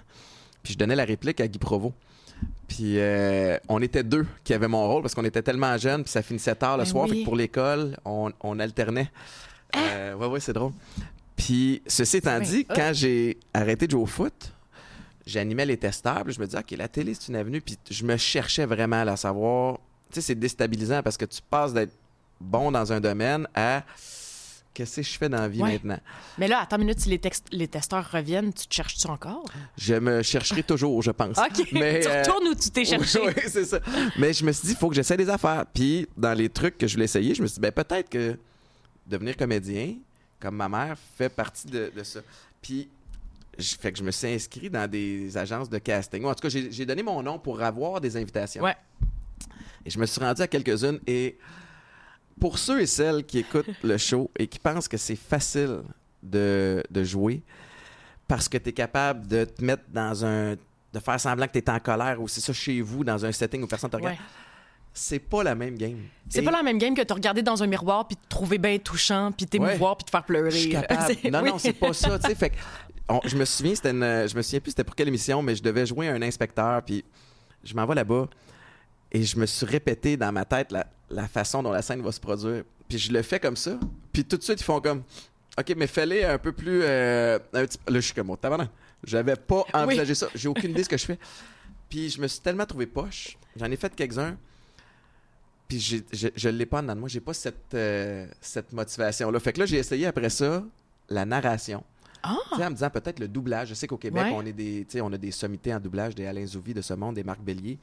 [0.62, 1.94] Puis je donnais la réplique à Guy Provost.
[2.68, 6.10] Puis euh, on était deux qui avaient mon rôle parce qu'on était tellement jeunes, puis
[6.12, 7.04] ça finissait tard le Ben soir.
[7.04, 7.10] oui.
[7.10, 9.10] Fait que pour l'école, on, on alternait.
[9.76, 10.72] Euh, ouais, ouais, c'est drôle.
[11.50, 12.46] Puis ceci étant Oui.
[12.46, 12.74] dit, Ah.
[12.76, 14.52] quand j'ai arrêté de jouer au foot,
[15.26, 16.22] j'animais les testeurs.
[16.22, 17.60] Puis je me disais, OK, la télé, c'est une avenue.
[17.60, 19.78] Puis je me cherchais vraiment à savoir.
[20.12, 21.92] Tu sais, c'est déstabilisant parce que tu passes d'être
[22.40, 23.82] bon dans un domaine à
[24.74, 25.72] qu'est-ce que je fais dans la vie Ouais.
[25.72, 25.98] maintenant?
[26.38, 29.44] Mais là, attends une minute, si les, les testeurs reviennent, tu te cherches-tu encore?
[29.76, 31.36] Je me chercherai toujours, je pense.
[31.38, 31.66] OK.
[31.72, 33.18] Mais, tu euh, retournes où tu t'es cherché?
[33.26, 33.80] Oui, oui, c'est ça.
[34.18, 35.64] Mais je me suis dit, il faut que j'essaie des affaires.
[35.74, 38.38] Puis, dans les trucs que je voulais essayer, je me suis dit, ben, peut-être que
[39.08, 39.96] devenir comédien,
[40.40, 42.20] comme ma mère, fait partie de, de ça.
[42.62, 42.88] Puis,
[43.58, 46.24] je, fait que je me suis inscrit dans des agences de casting.
[46.24, 48.62] En tout cas, j'ai donné mon nom pour avoir des invitations.
[48.62, 48.76] Ouais.
[49.84, 51.00] Et je me suis rendu à quelques-unes.
[51.06, 51.38] Et
[52.38, 55.82] pour ceux et celles qui écoutent le show et qui pensent que c'est facile
[56.22, 57.42] de, de jouer
[58.26, 60.54] parce que tu es capable de te mettre dans un.
[60.92, 63.32] de faire semblant que tu es en colère ou c'est ça chez vous, dans un
[63.32, 64.20] setting où personne te regarde, Ouais.
[64.92, 65.98] C'est pas la même game.
[66.28, 68.58] C'est Et pas la même game que te regarder dans un miroir puis te trouver
[68.58, 70.50] bien touchant puis t'émouvoir puis te faire pleurer.
[70.50, 70.82] Je suis là.
[70.82, 71.14] capable.
[71.22, 71.50] C'est- Non, oui.
[71.50, 72.18] non, c'est pas ça.
[72.18, 72.34] tu sais.
[72.36, 72.56] Fait que,
[73.08, 75.54] on- je me souviens, c'était une, je me souviens plus c'était pour quelle émission, mais
[75.56, 77.04] je devais jouer un inspecteur, puis
[77.64, 78.28] je m'en vais là-bas
[79.12, 82.12] et je me suis répété dans ma tête la, la façon dont la scène va
[82.12, 82.64] se produire.
[82.88, 83.78] Puis je le fais comme ça,
[84.12, 85.02] puis tout de suite ils font comme,
[85.58, 88.38] ok, mais fais-les un peu plus, euh, un petit- là je suis comme, oh.
[89.04, 90.28] J'avais pas envisagé ça.
[90.34, 91.18] J'ai aucune idée de ce que je fais.
[91.88, 93.38] Puis je me suis tellement trouvé poche.
[93.56, 94.36] J'en ai fait quelques-uns.
[95.70, 97.08] Puis j'ai- je, je l'ai pas en dedans de moi.
[97.08, 99.38] J'ai pas cette, euh, cette motivation-là.
[99.40, 100.64] Fait que là, j'ai essayé après ça
[101.08, 101.84] la narration.
[102.24, 102.36] Ah!
[102.50, 103.68] Tu sais, en me disant peut-être le doublage.
[103.68, 104.32] Je sais qu'au Québec, Ouais.
[104.34, 106.80] on, est des, tu sais, on a des sommités en doublage, des Alain Zouvi de
[106.82, 107.78] ce monde, des Marc Bellier.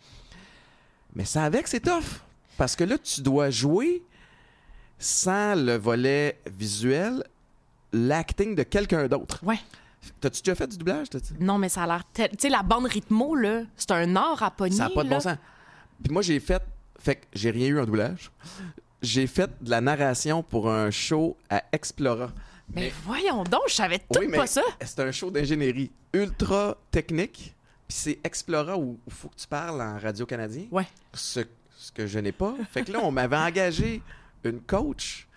[1.15, 2.21] Mais ça avec, c'est tough.
[2.58, 4.04] Parce que là, tu dois jouer
[5.00, 7.23] sans le volet visuel,
[7.93, 9.39] l'acting de quelqu'un d'autre.
[9.43, 9.60] Ouais.
[10.19, 11.10] T'as-tu déjà fait du doublage?
[11.10, 11.34] t'as-tu?
[11.39, 12.04] Non, mais ça a l'air.
[12.13, 14.76] tel- Tu sais, la bande rythmo, là, c'est un art à pogner.
[14.76, 15.15] Ça n'a pas de là.
[15.17, 15.38] bon sens.
[16.04, 16.62] Puis moi, j'ai fait.
[17.07, 18.31] Fait que j'ai rien eu en doublage.
[19.01, 22.33] J'ai fait de la narration pour un show à Explora.
[22.75, 24.61] Mais voyons donc, je savais tout Oui, mais pas ça.
[24.81, 27.55] c'est un show d'ingénierie ultra technique.
[27.87, 30.65] Puis c'est Explora où il faut que tu parles en radio-canadien.
[30.69, 30.85] Ouais.
[31.13, 31.39] Ce,
[31.77, 32.53] ce que je n'ai pas.
[32.73, 34.01] Fait que là, on m'avait engagé
[34.43, 35.29] une coach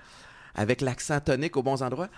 [0.56, 2.08] avec l'accent tonique aux bons endroits.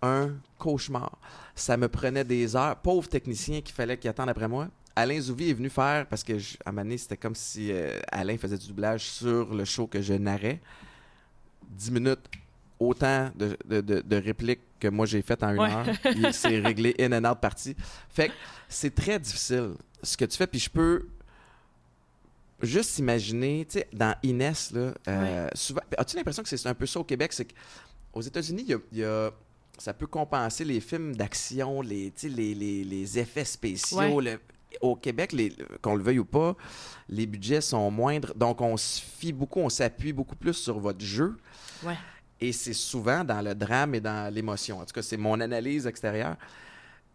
[0.00, 1.18] Un cauchemar.
[1.54, 2.76] Ça me prenait des heures.
[2.76, 4.68] Pauvre technicien qu'il fallait qu'il attende après moi.
[4.96, 8.36] Alain Zouvi est venu faire, parce que je- à donné, c'était comme si euh, Alain
[8.38, 10.60] faisait du doublage sur le show que je narrais.
[11.70, 12.20] 10 minutes,
[12.78, 15.72] autant de, de- de- de répliques que moi j'ai faites en une Ouais.
[15.72, 15.86] heure.
[16.14, 17.74] Il s'est réglé in and out parti.
[18.10, 18.34] Fait que
[18.68, 21.08] c'est très difficile ce que tu fais, puis je peux
[22.62, 26.86] juste imaginer, tu sais, dans Inès, là, euh, souvent, as-tu l'impression que c'est un peu
[26.86, 27.32] ça au Québec?
[27.32, 27.46] C'est
[28.12, 29.30] qu'aux États-Unis, il y a, il y a-
[29.78, 34.20] ça peut compenser les films d'action, les, les, les- les effets spéciaux.
[34.20, 34.38] le-
[34.80, 36.56] au Québec, les- qu'on le veuille ou pas,
[37.08, 38.34] les budgets sont moindres.
[38.34, 41.36] Donc, on se fie beaucoup, on s'appuie beaucoup plus sur votre jeu.
[41.84, 41.96] Ouais.
[42.40, 44.78] Et c'est souvent dans le drame et dans l'émotion.
[44.80, 46.36] En tout cas, c'est mon analyse extérieure.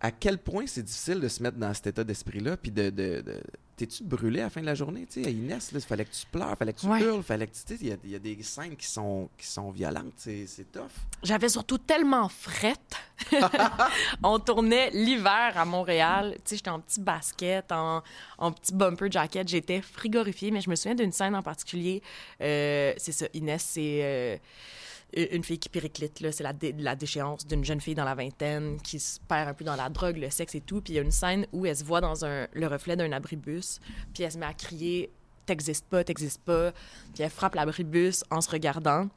[0.02, 2.90] À quel point c'est difficile de se mettre dans cet état d'esprit-là, puis de...
[2.90, 3.42] de, de-
[3.76, 5.08] T'es-tu brûlé à la fin de la journée?
[5.10, 7.02] Tu sais, Inès, il fallait que tu pleures, fallait que tu Ouais.
[7.02, 7.76] hurles, fallait que tu...
[7.80, 10.70] Il y, a- il y a des scènes qui sont, qui sont violentes, c'est c'est
[10.70, 10.90] tough.
[11.24, 12.98] J'avais surtout tellement frette.
[14.24, 16.34] on tournait l'hiver à Montréal.
[16.38, 18.04] Tu sais, j'étais en petit basket, en,
[18.38, 19.48] en petit bumper jacket.
[19.48, 22.02] J'étais frigorifiée, mais je me souviens d'une scène en particulier.
[22.42, 24.38] Euh, c'est ça, Inès, c'est euh,
[25.13, 26.19] une fille qui périclite.
[26.19, 26.32] là.
[26.32, 29.54] C'est la, dé- la déchéance d'une jeune fille dans la vingtaine qui se perd un
[29.54, 30.82] peu dans la drogue, le sexe et tout.
[30.82, 33.12] Puis il y a une scène où elle se voit dans un, le reflet d'un
[33.12, 33.80] abribus,
[34.13, 35.12] puis elle se met à crier
[35.45, 36.72] «T'existes pas, t'existes pas»,
[37.13, 39.08] puis elle frappe l'abribus en se regardant.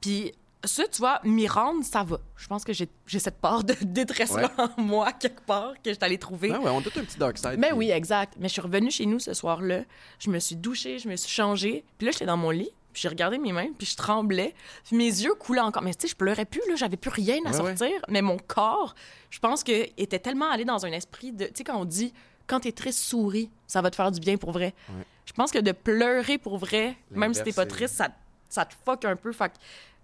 [0.00, 0.32] Puis
[0.64, 2.18] ça, tu vois, m'y rendre, ça va.
[2.36, 6.18] Je pense que j'ai cette part de détresse-là en moi, quelque part, que je allée
[6.18, 6.50] trouver.
[6.54, 7.56] Ah ouais, on a tout un petit dark side.
[7.58, 8.34] Mais puis- oui, exact.
[8.38, 9.82] Mais je suis revenue chez nous ce soir-là.
[10.18, 11.84] Je me suis douchée, je me suis changée.
[11.98, 12.70] Puis là, j'étais dans mon lit.
[12.92, 14.54] Puis j'ai regardé mes mains, puis je tremblais.
[14.84, 15.82] Puis mes yeux coulaient encore.
[15.82, 16.74] Mais tu sais, je pleurais plus, là.
[16.76, 17.76] J'avais plus rien à Ouais, ouais.
[17.76, 18.00] sortir.
[18.08, 18.94] Mais mon corps,
[19.30, 21.44] je pense que était tellement allé dans un esprit de...
[21.46, 22.12] Tu sais, quand on dit,
[22.46, 24.74] quand t'es triste, souris, ça va te faire du bien pour vrai.
[24.88, 25.04] Ouais.
[25.24, 28.08] Je pense que de pleurer pour vrai, même si t'es pas triste, ça,
[28.48, 29.30] ça te fuck un peu.
[29.32, 29.54] Fait que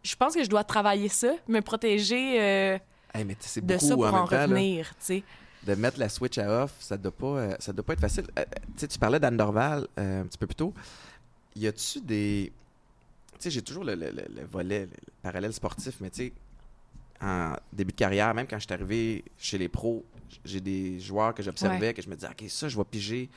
[0.05, 2.79] je pense que je dois travailler ça, me protéger euh,
[3.13, 5.23] Hey, mais de beaucoup ça pour en en temps, revenir, tu sais.
[5.65, 8.27] de mettre la switch à off, ça doit pas, euh, ça doit pas être facile.
[8.39, 10.73] Euh, tu sais, tu parlais d'Anne Dorval euh, un petit peu plus tôt.
[11.57, 12.53] Y a-tu des,
[13.39, 16.27] tu sais, j'ai toujours le, le- le- le volet, le, le parallèle sportif, mais tu
[16.27, 16.33] sais,
[17.21, 20.05] en début de carrière, même quand je suis arrivé chez les pros,
[20.45, 23.29] j'ai des joueurs que j'observais, que je me disais, ok, ça, je vais piger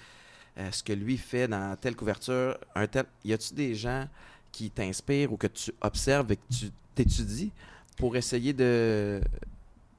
[0.58, 3.06] euh, ce que lui fait dans telle couverture, un tel.
[3.24, 4.08] Y a-tu des gens
[4.52, 7.52] qui t'inspirent ou que tu observes et que tu t'étudies
[7.98, 9.22] pour essayer de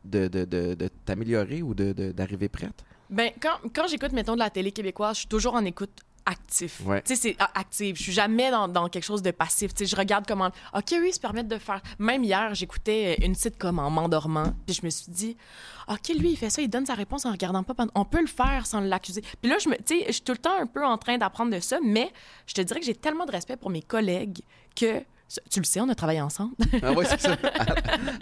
[0.04, 2.84] de, de, de- de t'améliorer ou d'arriver prête?
[3.10, 5.90] Ben, quand, quand j'écoute, mettons, de la télé québécoise, je suis toujours en écoute
[6.26, 6.80] actif.
[6.84, 7.02] Ouais.
[7.02, 7.96] Tu sais, c'est ah, active.
[7.96, 9.74] Je suis jamais dans, dans quelque chose de passif.
[9.74, 10.50] Tu sais, je regarde comment...
[10.74, 11.80] OK, oui, ils se permettent de faire...
[11.98, 15.36] Même hier, j'écoutais euh, une sitcom en m'endormant, puis je me suis dit,
[15.88, 17.74] OK, lui, il fait ça, il donne sa réponse en regardant pas.
[17.94, 19.22] On peut le faire sans l'accuser.
[19.40, 19.76] Puis là, je me...
[19.76, 22.12] Tu sais, je suis tout le temps un peu en train d'apprendre de ça, mais
[22.46, 24.40] je te dirais que j'ai tellement de respect pour mes collègues
[24.74, 25.02] que...
[25.48, 26.54] Tu le sais, on a travaillé ensemble.
[26.82, 27.36] Ah oui, c'est ça.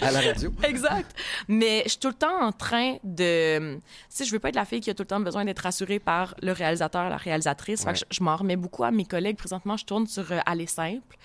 [0.01, 0.53] À, à la radio.
[0.63, 1.11] Exact.
[1.49, 3.79] Mais je suis tout le temps en train de.
[4.11, 6.01] Si je veux pas être la fille qui a tout le temps besoin d'être rassurée
[6.01, 7.81] par le réalisateur, la réalisatrice.
[7.83, 7.93] Fait Ouais.
[7.95, 9.37] que je, je m'en remets beaucoup à mes collègues.
[9.39, 11.17] Présentement, je tourne sur euh, Aller simple.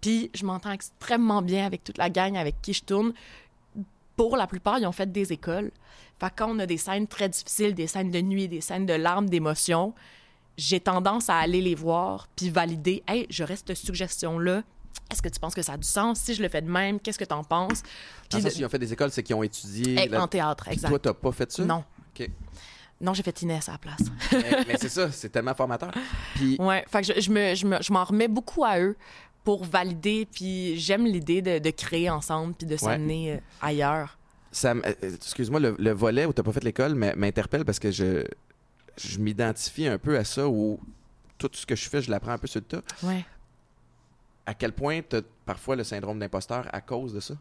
[0.00, 3.12] Puis je m'entends extrêmement bien avec toute la gang avec qui je tourne.
[4.16, 5.70] Pour la plupart, ils ont fait des écoles.
[6.18, 8.94] Fait quand on a des scènes très difficiles, des scènes de nuit, des scènes de
[8.94, 9.94] larmes, d'émotions,
[10.56, 13.02] j'ai tendance à aller les voir puis valider.
[13.06, 14.62] Hey, j'aurais cette suggestion-là.
[15.10, 16.20] Est-ce que tu penses que ça a du sens?
[16.20, 17.82] Si je le fais de même, qu'est-ce que tu en penses?
[18.30, 19.96] Puis de- ils ont fait des écoles, c'est qu'ils ont étudié.
[20.04, 20.88] eh, la- en théâtre, Puis exact.
[20.90, 21.64] Toi, t'as pas fait ça?
[21.64, 21.84] non.
[22.18, 22.28] OK.
[23.00, 24.00] Non, j'ai fait Inès à la place.
[24.32, 25.92] mais mais c'est ça, c'est tellement formateur.
[26.34, 28.96] Puis, ouais, fait que je, je me, je, me- je m'en remets beaucoup à eux
[29.44, 34.18] pour valider, puis j'aime l'idée de, de créer ensemble, puis de s'amener euh, ailleurs.
[34.50, 37.92] ça, m- euh, excuse-moi, le, le volet où t'as pas fait l'école m'interpelle parce que
[37.92, 38.24] je,
[38.96, 40.80] je m'identifie un peu à ça où
[41.38, 42.82] tout ce que je fais, je l'apprends un peu sur le tas.
[43.04, 43.24] Ouais,
[44.48, 47.34] À quel point t'as parfois le syndrome d'imposteur à cause de ça?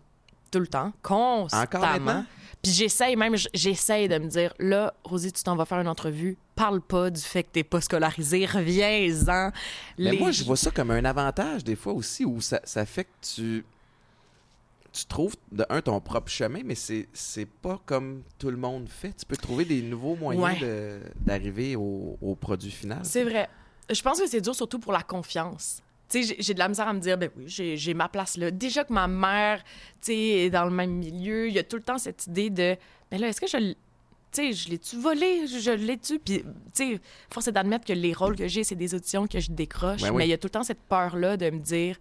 [0.50, 2.24] tout le temps, constamment.
[2.64, 6.38] Puis j'essaye, même, j'essaye de me dire, là, Rosie, tu t'en vas faire une entrevue,
[6.56, 9.52] parle pas du fait que t'es pas scolarisé, reviens-en.
[9.98, 13.04] Mais moi, je vois ça comme un avantage des fois aussi où ça, ça fait
[13.04, 13.66] que tu,
[14.94, 18.88] tu trouves, de un, ton propre chemin, mais c'est, c'est pas comme tout le monde
[18.90, 19.14] fait.
[19.18, 20.60] Tu peux trouver des nouveaux moyens Ouais.
[20.66, 23.00] de- d'arriver au, au produit final.
[23.04, 23.50] C'est vrai.
[23.90, 25.82] Je pense que c'est dur surtout pour la confiance.
[26.10, 28.50] Tu sais, j'ai- de la misère à me dire, ben oui, j'ai ma place là.
[28.52, 29.62] Déjà que ma mère,
[30.02, 32.50] tu sais, est dans le même milieu, il y a tout le temps cette idée
[32.50, 32.78] de,
[33.12, 33.76] ben là, est-ce que je, tu
[34.32, 38.14] sais, je l'ai-tu volé, je, je l'ai-tu, puis, tu sais, force est d'admettre que les
[38.14, 40.18] rôles que j'ai, c'est des auditions que je décroche, Ben oui.
[40.20, 41.98] mais il y a tout le temps cette peur-là de me dire,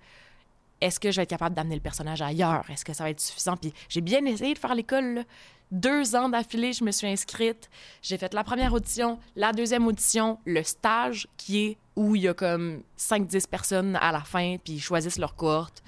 [0.81, 2.64] est-ce que je vais être capable d'amener le personnage ailleurs?
[2.71, 3.57] Est-ce que ça va être suffisant?
[3.57, 5.25] Puis j'ai bien essayé de faire l'école.
[5.73, 7.69] Deux ans d'affilée, je me suis inscrite.
[8.03, 12.29] J'ai fait la première audition, la deuxième audition, le stage, qui est où il y
[12.29, 15.83] a comme 5-10 personnes à la fin, puis ils choisissent leur cohorte.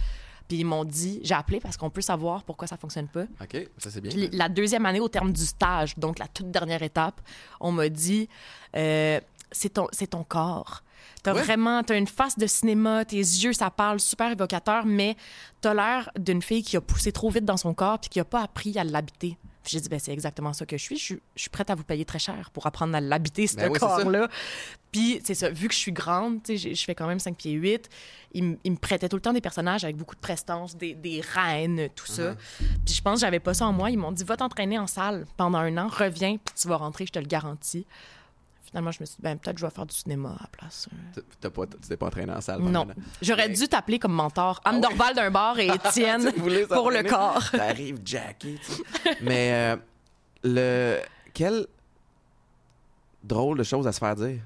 [0.49, 3.25] Puis ils m'ont dit, j'ai appelé parce qu'on peut savoir pourquoi ça fonctionne pas.
[3.43, 4.11] OK, ça c'est bien.
[4.11, 7.21] Puis la deuxième année, au terme du stage, donc la toute dernière étape,
[7.61, 8.29] on m'a dit
[8.75, 9.21] euh,
[9.53, 10.83] c'est ton, ton corps.
[11.23, 11.43] T'as Ouais.
[11.43, 15.17] vraiment, t'as une face de cinéma, tes yeux, ça parle super évocateur, mais
[15.61, 18.25] t'as l'air d'une fille qui a poussé trop vite dans son corps puis qui a
[18.25, 19.37] pas appris à l'habiter.
[19.69, 20.97] Puis j'ai dit, ben, c'est exactement ça que je suis.
[20.97, 21.21] Je, suis.
[21.37, 23.79] je suis prête à vous payer très cher pour apprendre à l'habiter, ce Ben oui,
[23.79, 24.27] corps-là.
[24.91, 27.91] Puis c'est ça, vu que je suis grande, je fais quand même 5 pieds 8,
[28.33, 30.95] il, m- il me prêtait tout le temps des personnages avec beaucoup de prestance, des,
[30.95, 32.33] des reines, tout ça.
[32.33, 32.37] Uh-huh.
[32.87, 33.91] Puis je pense que j'avais pas ça en moi.
[33.91, 37.05] Ils m'ont dit, va t'entraîner en salle pendant un an, reviens, puis tu vas rentrer,
[37.05, 37.87] je te le garantis.
[38.69, 40.49] Finalement, je me suis dit, ben, peut-être que je vais faire du cinéma à la
[40.49, 40.89] place.
[41.15, 42.87] T'as- T'as pas, tu t'es pas entraîné en salle Non.
[43.23, 44.61] J'aurais dû t'appeler comme mentor.
[44.65, 44.89] Anne Ah?
[44.89, 47.43] Dorval d'un bar et Étienne pour le corps.
[47.53, 48.59] T'arrives sais.
[49.23, 49.77] Mais euh,
[50.45, 50.99] le
[51.33, 51.67] quelle
[53.25, 54.41] drôle de chose à se faire dire?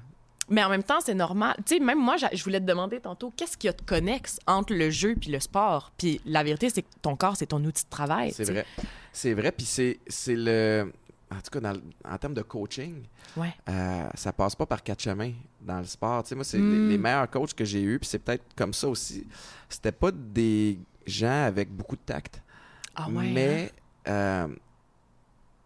[0.49, 1.55] Mais en même temps, c'est normal.
[1.65, 4.39] Tu sais, même moi, je voulais te demander tantôt, qu'est-ce qu'il y a de connexe
[4.45, 5.91] entre le jeu puis le sport?
[5.97, 8.33] Puis la vérité, c'est que ton corps, c'est ton outil de travail.
[8.33, 8.65] C'est vrai.
[9.13, 10.91] C'est vrai, puis c'est c'est le
[11.37, 13.03] en tout cas dans en termes de coaching,
[13.37, 13.53] Ouais.
[13.69, 16.23] euh, ça passe pas par quatre chemins dans le sport.
[16.23, 16.71] Tu sais, moi, c'est Mm.
[16.71, 19.25] les, les meilleurs coachs que j'ai eus, puis c'est peut-être comme ça aussi.
[19.69, 22.41] C'était pas des gens avec beaucoup de tact,
[22.95, 23.31] Ah ouais.
[23.31, 23.71] mais
[24.07, 24.47] euh,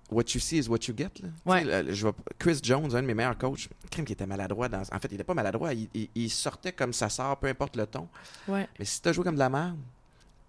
[0.10, 1.10] what you see is what you get.
[1.21, 1.30] là.
[1.43, 1.63] Tu Ouais.
[1.63, 4.69] sais, le- je vois- Chris Jones, un de mes meilleurs coachs, crime qui était maladroit.
[4.69, 5.73] Dans, en fait, il était pas maladroit.
[5.73, 8.08] Il, il- il sortait comme ça sort, peu importe le ton.
[8.49, 8.65] hein?
[8.80, 9.77] Mais si t'as joué comme de la merde,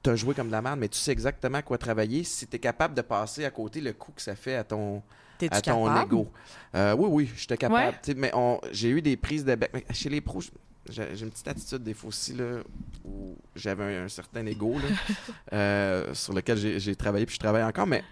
[0.02, 2.94] t'as joué comme de la merde, mais tu sais exactement quoi travailler si t'es capable
[2.94, 5.02] de passer à côté le coup que ça fait à ton,
[5.50, 6.06] à ton capable?
[6.06, 6.32] ego.
[6.74, 7.94] Euh, oui, oui, j'étais capable.
[7.96, 8.00] Ouais.
[8.02, 9.86] Tu Mais on- j'ai eu des prises de bec.
[9.92, 10.40] Chez les pros,
[10.88, 12.62] j'ai une petite attitude des fois aussi là,
[13.04, 14.88] où j'avais un, un certain ego là,
[15.52, 17.86] euh, sur lequel j'ai travaillé puis je travaille encore.
[17.86, 18.02] Mais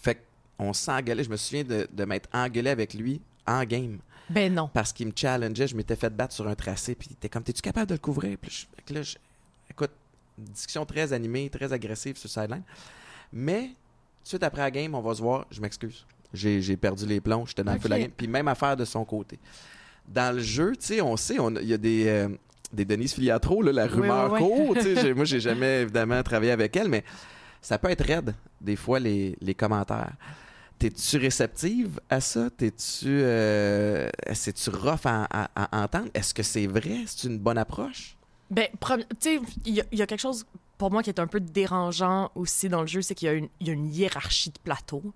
[0.00, 0.22] fait
[0.58, 1.24] qu'on s'engueulait.
[1.24, 4.68] Je me souviens de, de m'être engueulé avec lui en game Ben non.
[4.72, 5.68] parce qu'il me challengeait.
[5.68, 7.98] Je m'étais fait battre sur un tracé puis il était comme T'es-tu capable de le
[8.00, 8.36] couvrir?
[8.40, 9.16] Puis je- là, je-
[9.70, 9.90] écoute,
[10.44, 12.62] discussion très animée, très agressive sur sideline.
[13.32, 15.46] Mais tout de suite après la game, on va se voir.
[15.50, 16.04] Je m'excuse.
[16.34, 17.46] J'ai perdu les plombs.
[17.46, 18.10] J'étais dans le feu de la game.
[18.16, 19.38] Puis même affaire de son côté.
[20.06, 22.06] Dans le jeu, tu sais, on sait, il y a des.
[22.06, 22.28] euh,
[22.70, 24.74] des Denise Filiatro, là, la Oui, rumeur oui, oui.
[24.74, 25.14] court.
[25.16, 27.02] moi, j'ai jamais évidemment travaillé avec elle, mais
[27.62, 30.12] ça peut être raide, des fois, les, les commentaires.
[30.78, 32.50] T'es-tu réceptive à ça?
[32.54, 33.06] T'es-tu.
[33.06, 34.10] Euh,
[34.70, 35.48] rough à, à-
[35.78, 36.08] à entendre?
[36.12, 37.04] Est-ce que c'est vrai?
[37.06, 38.17] C'est une bonne approche?
[38.50, 40.46] Ben, tu sais, il y, a- il y a quelque chose
[40.78, 43.34] pour moi qui est un peu dérangeant aussi dans le jeu, c'est qu'il y, a
[43.34, 45.02] une- il y a une hiérarchie de plateau.
[45.04, 45.12] Tu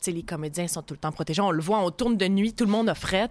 [0.00, 1.40] sais, les comédiens sont tout le temps protégés.
[1.40, 3.30] On le voit, on tourne de nuit, tout le monde a fret.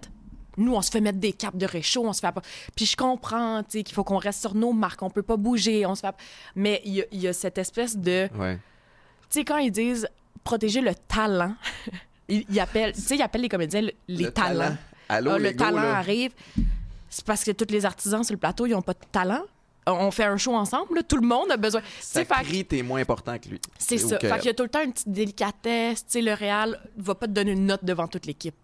[0.57, 2.33] Nous, on se fait mettre des capes de réchaud, on se fait...
[2.75, 5.35] Puis je comprends, tu sais, qu'il faut qu'on reste sur nos marques, on peut pas
[5.37, 6.15] bouger, on se fait...
[6.55, 8.29] Mais il y, a- il y a cette espèce de...
[8.35, 8.55] Ouais.
[9.29, 10.07] Tu sais, quand ils disent
[10.45, 11.53] protéger le talent,
[12.29, 14.59] ils, ils appellent, tu sais, ils appellent les comédiens le- les Le talents.
[14.59, 14.77] talent.
[15.09, 15.97] Allô, Ah, le talent là.
[15.97, 16.31] arrive.
[17.15, 19.43] C'est parce que tous les artisans sur le plateau, ils n'ont pas de talent.
[19.87, 21.81] On fait un show ensemble, là, tout le monde a besoin.
[22.01, 23.61] Ça crie, t'es moins important que lui.
[23.77, 24.19] C'est ça.
[24.19, 26.05] Fait qu'il y a tout le temps une petite délicatesse.
[26.05, 28.55] Tu sais, le Real va pas te donner une note devant toute l'équipe.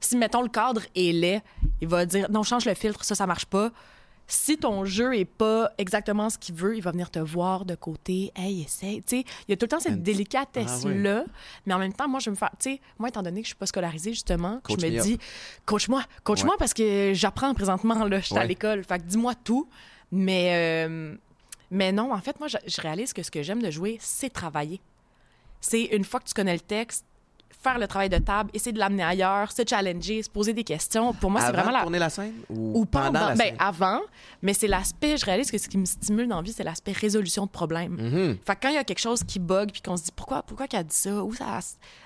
[0.00, 1.42] Si, mettons, le cadre est laid,
[1.82, 3.70] il va dire non, change le filtre, ça, ça marche pas.
[4.32, 7.74] Si ton jeu est pas exactement ce qu'il veut, il va venir te voir de
[7.74, 8.30] côté.
[8.36, 9.02] Hey, essaye.
[9.02, 11.24] Tu sais, il y a tout le temps cette délicatesse-là.
[11.66, 12.50] Mais en même temps, moi, je vais me faire.
[12.60, 15.18] Tu sais, moi, étant donné que je suis pas scolarisée, justement, Coach je me dis,
[15.66, 16.58] coach-moi, coach-moi Ouais.
[16.58, 18.84] parce que j'apprends présentement, là, je suis à l'école.
[18.84, 19.68] Fait que dis-moi tout.
[20.12, 21.16] Mais, euh,
[21.72, 24.30] mais non, en fait, moi, je, je réalise que ce que j'aime de jouer, c'est
[24.30, 24.80] travailler.
[25.60, 27.04] C'est une fois que tu connais le texte,
[27.62, 31.12] faire le travail de table, essayer de l'amener ailleurs, se challenger, se poser des questions.
[31.12, 31.82] Pour moi, c'est vraiment la.
[31.82, 33.28] tourner la scène ou, Ou pendant pendant.
[33.28, 33.56] la Ben, scène?
[33.58, 34.00] avant,
[34.42, 36.92] mais c'est l'aspect, je réalise que ce qui me stimule dans la vie, c'est l'aspect
[36.92, 37.92] résolution de problèmes.
[38.00, 38.38] Mhm.
[38.46, 40.42] Fait que quand il y a quelque chose qui bug puis qu'on se dit pourquoi
[40.42, 41.58] pourquoi qu'elle a dit ça, où ça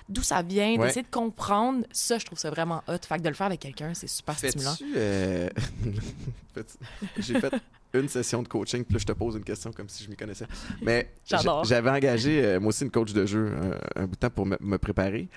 [0.09, 0.87] d'où ça vient, Ouais.
[0.87, 2.93] d'essayer de comprendre, ça je trouve ça vraiment hot.
[3.07, 4.75] Fait que de le faire avec quelqu'un, c'est super stimulant.
[4.95, 5.49] Euh,
[7.19, 7.53] J'ai fait
[7.99, 10.15] une session de coaching, puis là, je te pose une question comme si je m'y
[10.15, 10.47] connaissais.
[10.81, 11.11] Mais
[11.63, 14.45] j'avais engagé, euh, moi aussi, une coach de jeu euh, un bout de temps pour
[14.45, 15.27] me, me préparer.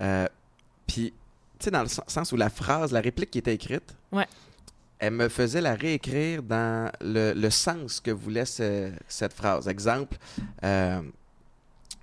[0.00, 0.26] Euh,
[0.86, 1.12] puis,
[1.58, 4.26] tu sais, dans le sen- sens où la phrase, la réplique qui était écrite, Ouais.
[4.98, 9.68] elle me faisait la réécrire dans le, le sens que voulait ce- cette phrase.
[9.68, 10.16] Exemple,
[10.64, 11.00] euh,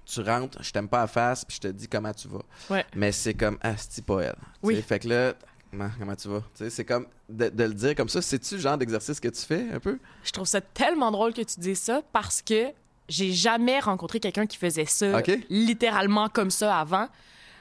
[0.05, 2.41] tu rentres, je t'aime pas à face, puis je te dis comment tu vas.
[2.69, 2.85] Ouais.
[2.95, 4.35] Mais c'est comme, ah, c'est pas elle.
[4.61, 4.81] Oui.
[4.81, 5.33] Fait que là,
[5.71, 6.43] comment, tu vas?
[6.69, 8.21] C'est comme de, de le dire comme ça.
[8.21, 9.97] C'est-tu le genre d'exercice que tu fais un peu?
[10.23, 12.67] Je trouve ça tellement drôle que tu dises ça parce que
[13.09, 17.07] j'ai jamais rencontré quelqu'un qui faisait ça littéralement comme ça avant.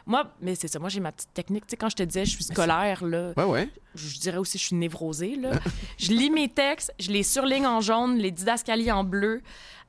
[0.07, 1.66] Moi, mais c'est ça, moi j'ai ma petite technique.
[1.66, 3.68] Tu sais, quand je te disais je suis scolaire, là, Ouais, ouais.
[3.94, 5.37] je dirais aussi je suis névrosée.
[5.37, 5.53] Là.
[5.99, 9.40] je lis mes textes, je les surligne en jaune, les didascalies en bleu.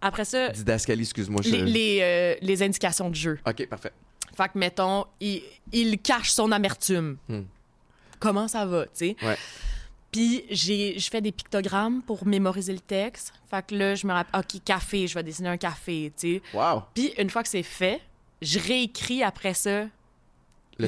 [0.02, 1.42] Après ça, Didascalie, excuse-moi.
[1.44, 3.40] je- les, les, euh, les indications de jeu.
[3.48, 3.92] OK, parfait.
[4.36, 7.18] Fait que, mettons, il, il cache son amertume.
[7.30, 7.42] Hmm.
[8.22, 9.16] Comment ça va, tu sais?
[9.22, 9.36] Ouais.
[10.12, 13.34] Puis, j'ai- je fais des pictogrammes pour mémoriser le texte.
[13.50, 16.42] Fait que là, je me rappelle, OK, café, je vais dessiner un café, tu sais.
[16.54, 16.84] Wow!
[16.94, 18.02] Puis, une fois que c'est fait,
[18.42, 19.90] je réécris après ça Le,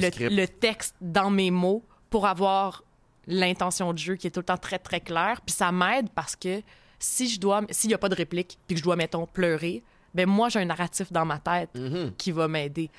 [0.10, 0.32] script.
[0.32, 2.82] le texte dans mes mots pour avoir
[3.26, 5.40] l'intention de jeu qui est tout le temps très, très claire.
[5.40, 6.60] Puis, ça m'aide parce que
[6.98, 9.82] si je dois, s'il n'y a pas de réplique, puis que je dois, mettons, pleurer,
[10.14, 12.12] ben moi, j'ai un narratif dans ma tête Mhm.
[12.18, 12.90] qui va m'aider.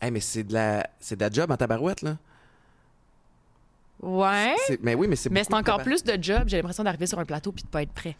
[0.00, 2.16] Hey, mais c'est de la c'est de la job en tabarouette, là.
[4.02, 4.54] Ouais.
[4.82, 6.44] Mais oui, mais c'est Mais c'est encore plus de job.
[6.46, 8.16] J'ai l'impression d'arriver sur un plateau puis de pas être prêt.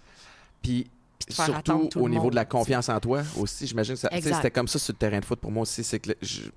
[0.62, 0.86] Puis
[1.28, 2.30] surtout au niveau monde.
[2.30, 5.24] de la confiance en toi aussi, j'imagine que c'était comme ça sur le terrain de
[5.24, 5.84] foot pour moi aussi.
[5.84, 6.50] C'est que je-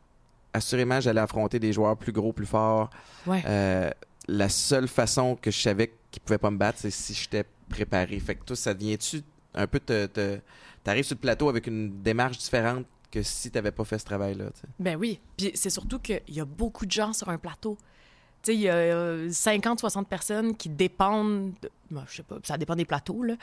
[0.54, 2.90] assurément, j'allais affronter des joueurs plus gros, plus forts.
[3.28, 3.44] Ouais.
[3.46, 3.90] Euh,
[4.28, 8.20] la seule façon que je savais qu'ils pouvaient pas me battre, c'est si j'étais préparé.
[8.20, 9.22] Fait que toi, ça devient-tu
[9.54, 10.06] un peu te.
[10.08, 10.40] te
[10.84, 14.46] T'arrives sur le plateau avec une démarche différente que si t'avais pas fait ce travail-là.
[14.80, 15.20] Ben oui.
[15.38, 17.78] Puis c'est surtout qu'il y a beaucoup de gens sur un plateau.
[18.48, 22.76] Il y a euh, 50-60 personnes qui dépendent, de- ben, je sais pas, ça dépend
[22.76, 23.36] des plateaux, là,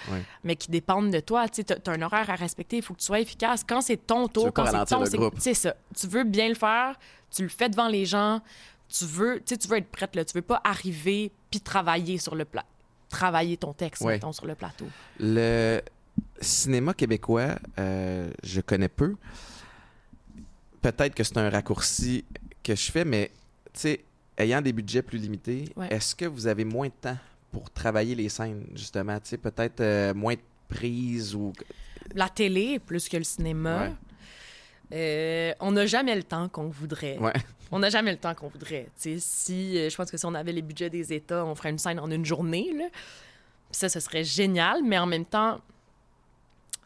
[0.45, 1.49] mais qui dépendent de toi.
[1.49, 3.63] Tu t'as un horaire à respecter, il faut que tu sois efficace.
[3.67, 5.01] Quand c'est ton tour, quand c'est ton...
[5.39, 5.75] c'est- ça.
[5.97, 6.97] Tu veux bien le faire,
[7.31, 8.41] tu le fais devant les gens,
[8.89, 10.25] tu veux, tu veux être prête, là.
[10.25, 12.65] Tu veux pas arriver puis travailler sur le plat.
[13.09, 14.87] Travailler ton texte, mettons, sur le plateau.
[15.21, 15.81] Le
[16.41, 19.15] cinéma québécois, euh, je connais peu.
[20.83, 22.25] Peut-être que c'est un raccourci
[22.63, 23.31] que je fais, mais
[23.73, 24.05] tu sais,
[24.39, 25.89] ayant des budgets plus limités, Ouais.
[25.93, 27.19] est-ce que vous avez moins de temps
[27.53, 29.19] pour travailler les scènes, justement?
[29.21, 31.53] Tu sais, peut-être euh, moins de prises ou.
[32.15, 33.89] la télé plus que le cinéma.
[33.89, 33.93] Ouais.
[34.93, 37.19] Euh, on n'a jamais le temps qu'on voudrait.
[37.19, 37.33] Ouais.
[37.71, 38.87] On n'a jamais le temps qu'on voudrait.
[38.99, 41.55] Tu sais, si, euh, je pense que si on avait les budgets des États, on
[41.55, 42.73] ferait une scène en une journée.
[42.75, 42.87] Là.
[43.71, 45.61] Ça, ce serait génial, mais en même temps,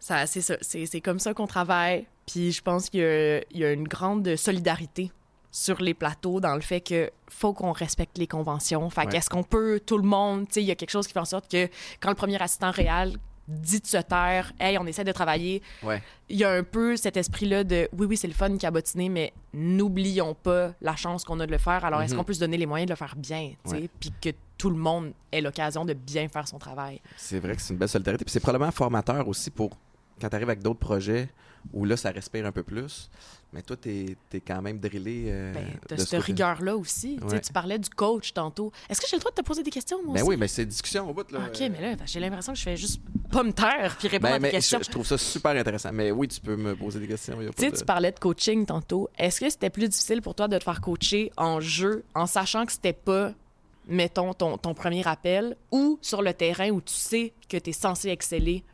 [0.00, 0.56] ça, c'est ça.
[0.60, 2.04] C'est, c'est comme ça qu'on travaille.
[2.26, 5.12] Puis je pense qu'il y a, il y a une grande solidarité
[5.54, 8.88] sur les plateaux dans le fait que faut qu'on respecte les conventions.
[8.90, 9.06] Fait Ouais.
[9.08, 11.18] qu'est-ce qu'on peut, tout le monde, tu sais, il y a quelque chose qui fait
[11.20, 11.68] en sorte que
[12.00, 13.16] quand le premier assistant réel
[13.48, 16.02] dit de se taire, hey, on essaie de travailler, Ouais.
[16.30, 19.32] il y a un peu cet esprit-là de oui, oui, c'est le fun cabotiner, mais
[19.52, 21.84] n'oublions pas la chance qu'on a de le faire.
[21.84, 22.18] Alors, est-ce Mhm.
[22.20, 23.90] qu'on peut se donner les moyens de le faire bien, tu sais, Ouais.
[24.00, 27.00] puis que tout le monde ait l'occasion de bien faire son travail?
[27.16, 28.24] C'est vrai que c'est une belle solidarité.
[28.24, 29.70] Puis c'est probablement formateur aussi pour
[30.20, 31.28] quand tu arrives avec d'autres projets
[31.72, 33.10] où là, ça respire un peu plus.
[33.52, 35.26] Mais toi, tu es, quand même drillé.
[35.28, 37.16] euh, Ben, de ce cette rigueur-là aussi.
[37.20, 37.40] Tu sais, Ouais.
[37.42, 38.72] Tu parlais du coach tantôt.
[38.88, 40.28] Est-ce que j'ai le droit de te poser des questions, moi Ben aussi?
[40.30, 41.30] oui, mais c'est discussion au bout.
[41.30, 41.40] Là.
[41.48, 44.36] OK, mais là, j'ai l'impression que je fais juste pas me taire puis répondre Ben,
[44.36, 44.78] à tes mais questions.
[44.78, 45.92] je, je trouve ça super intéressant.
[45.92, 47.36] Mais oui, tu peux me poser des questions.
[47.56, 49.10] Tu de- tu parlais de coaching tantôt.
[49.18, 52.64] Est-ce que c'était plus difficile pour toi de te faire coacher en jeu en sachant
[52.64, 53.32] que c'était pas,
[53.86, 57.72] mettons, ton, ton premier appel ou sur le terrain où tu sais que tu es
[57.74, 58.64] censé exceller?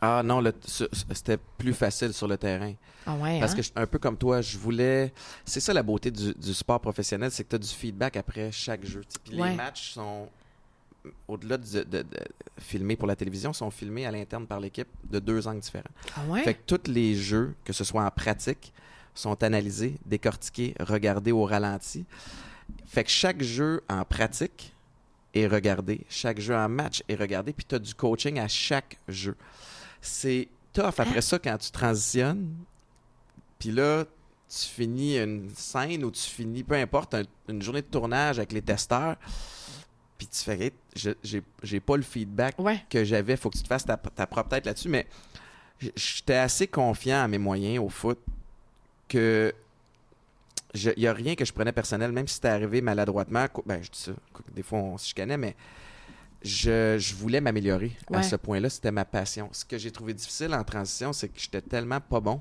[0.00, 2.72] Ah non, c'était plus facile sur le terrain.
[3.04, 3.56] Ah ouais, Parce hein?
[3.56, 5.12] que, je- un peu comme toi, je voulais.
[5.44, 8.52] C'est ça la beauté du, du sport professionnel, c'est que tu as du feedback après
[8.52, 9.02] chaque jeu.
[9.24, 9.50] Puis Ouais.
[9.50, 10.28] les matchs sont,
[11.26, 12.06] au-delà de, de- de-
[12.60, 15.84] filmés pour la télévision, sont filmés à l'interne par l'équipe de deux angles différents.
[16.16, 16.44] Ah ouais?
[16.44, 18.72] Fait que tous les jeux, que ce soit en pratique,
[19.14, 22.04] sont analysés, décortiqués, regardés au ralenti.
[22.86, 24.72] Fait que chaque jeu en pratique
[25.34, 28.96] est regardé, chaque jeu en match est regardé, puis tu as du coaching à chaque
[29.08, 29.34] jeu.
[30.08, 32.48] C'est tough après ça quand tu transitionnes,
[33.58, 34.04] puis là,
[34.48, 38.52] tu finis une scène ou tu finis, peu importe, un- une journée de tournage avec
[38.52, 39.16] les testeurs,
[40.16, 40.72] puis tu fais, Hey,
[41.22, 42.82] j'ai j'ai pas le feedback Ouais.
[42.88, 45.06] que j'avais, faut que tu te fasses ta, ta propre tête là-dessus, mais
[45.94, 48.18] j'étais assez confiant à mes moyens au foot
[49.08, 49.52] que
[50.74, 53.46] il n'y a rien que je prenais personnel, même si c'était arrivé maladroitement.
[53.64, 54.12] Ben, je dis ça,
[54.54, 55.56] des fois on se chicanait, mais
[56.42, 58.70] je, je voulais m'améliorer à ce point-là.
[58.70, 59.48] C'était ma passion.
[59.52, 62.40] Ce que j'ai trouvé difficile en transition, c'est que j'étais tellement pas bon.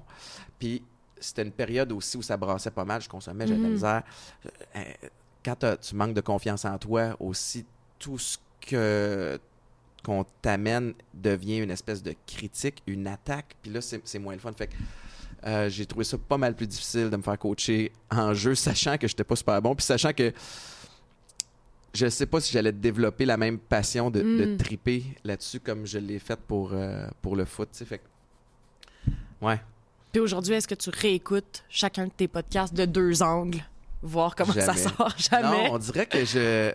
[0.59, 0.83] Puis
[1.19, 3.73] c'était une période aussi où ça brassait pas mal, je consommais, j'avais de la Mhm.
[3.75, 4.03] misère.
[4.75, 4.83] Euh,
[5.43, 7.65] quand tu manques de confiance en toi, aussi,
[7.99, 9.39] tout ce que
[10.03, 13.55] qu'on t'amène devient une espèce de critique, une attaque.
[13.61, 14.53] Puis là, c'est c'est moins le fun.
[14.53, 14.73] Fait que
[15.45, 18.97] euh, j'ai trouvé ça pas mal plus difficile de me faire coacher en jeu, sachant
[18.97, 20.31] que j'étais pas super bon, puis sachant que
[21.97, 24.57] je sais pas si j'allais développer la même passion de, de Mm.
[24.57, 27.69] triper là-dessus comme je l'ai fait pour, euh, pour le foot.
[27.71, 27.85] tu sais.
[27.85, 29.11] Fait que-
[29.45, 29.59] ouais.
[30.11, 33.63] Puis aujourd'hui, est-ce que tu réécoutes chacun de tes podcasts de deux angles,
[34.01, 35.13] voir comment ça sort?
[35.17, 35.67] Jamais.
[35.69, 36.71] Non, on dirait que je,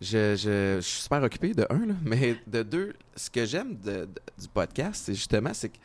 [0.00, 3.76] je, je, je suis super occupé de un, là, mais de deux, ce que j'aime
[3.76, 4.08] de- de-
[4.40, 5.78] du podcast, c'est justement, c'est que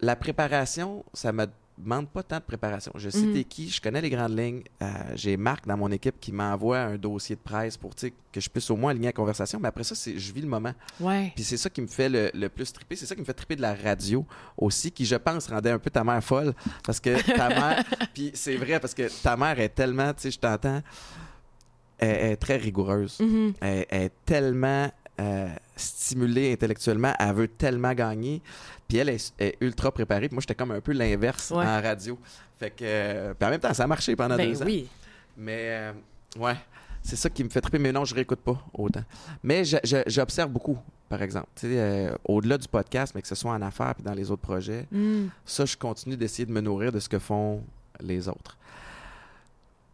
[0.00, 1.46] la préparation, ça me
[1.78, 2.92] demande pas tant de préparation.
[2.96, 3.32] Je sais Mhm.
[3.34, 4.62] t'es qui, je connais les grandes lignes.
[4.82, 8.48] Euh, J'ai Marc dans mon équipe qui m'envoie un dossier de presse pour que je
[8.50, 10.72] puisse au moins aligner la conversation, mais après ça, je vis le moment.
[11.00, 11.32] Ouais.
[11.34, 12.96] Puis c'est ça qui me fait le, le plus triper.
[12.96, 15.78] C'est ça qui me fait triper de la radio aussi, qui, je pense, rendait un
[15.78, 16.52] peu ta mère folle.
[16.84, 17.84] Parce que ta mère.
[18.12, 20.82] Puis c'est vrai, parce que ta mère est tellement, tu sais, je t'entends,
[21.98, 23.18] elle, elle est très rigoureuse.
[23.20, 23.54] Mhm.
[23.60, 27.12] Elle, elle est tellement euh, stimulée intellectuellement.
[27.18, 28.40] Elle veut tellement gagner.
[28.88, 30.28] Puis elle est, est ultra préparée.
[30.28, 31.58] Puis moi, j'étais comme un peu l'inverse Ouais.
[31.64, 32.18] en radio.
[32.58, 32.76] Fait que.
[32.82, 34.66] euh, puis en même temps, ça a marché pendant Ben deux ans.
[34.66, 34.88] oui.
[35.36, 35.92] Mais euh,
[36.38, 36.56] ouais,
[37.02, 37.78] c'est ça qui me fait triper.
[37.78, 39.04] Mais non, je réécoute pas autant.
[39.42, 41.48] Mais j'observe beaucoup, par exemple.
[41.54, 44.30] Tu sais, euh, au-delà du podcast, mais que ce soit en affaires puis dans les
[44.30, 45.26] autres projets, Mm.
[45.44, 47.62] ça, je continue d'essayer de me nourrir de ce que font
[48.00, 48.56] les autres.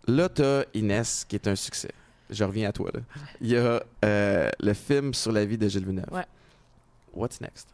[0.06, 1.90] Là, tu as Inès, qui est un succès.
[2.30, 2.90] Je reviens à toi.
[2.94, 3.00] Là.
[3.40, 6.10] Il y a euh, le film sur la vie de Gilles Villeneuve.
[6.12, 6.24] Ouais.
[7.12, 7.68] What's next?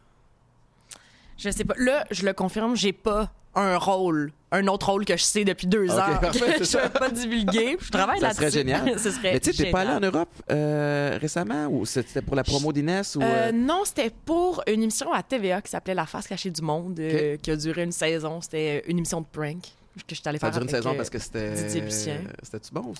[1.41, 1.73] Je sais pas.
[1.77, 5.67] Là, je le confirme, j'ai pas un rôle, un autre rôle que je sais depuis
[5.67, 6.83] deux Ok, ans parfait, je ça.
[6.83, 7.75] vais pas divulguer.
[7.81, 8.41] Je travaille Ça là-dessus.
[8.43, 8.97] serait génial.
[8.99, 9.99] Ce serait Mais tu sais, t'es pas allé en.
[9.99, 13.15] Europe euh, récemment ou c'était pour la promo d'Inès?
[13.17, 16.49] Ou, Euh, euh, non, c'était pour une émission à TVA qui s'appelait La face cachée
[16.51, 16.97] du monde,
[17.43, 18.39] qui a duré une saison.
[18.39, 19.63] C'était une émission de prank
[20.07, 21.51] que je suis allée Ça a faire duré une saison euh, parce que c'était.
[21.51, 22.21] Didier Lucien.
[22.43, 22.93] C'était-tu bon?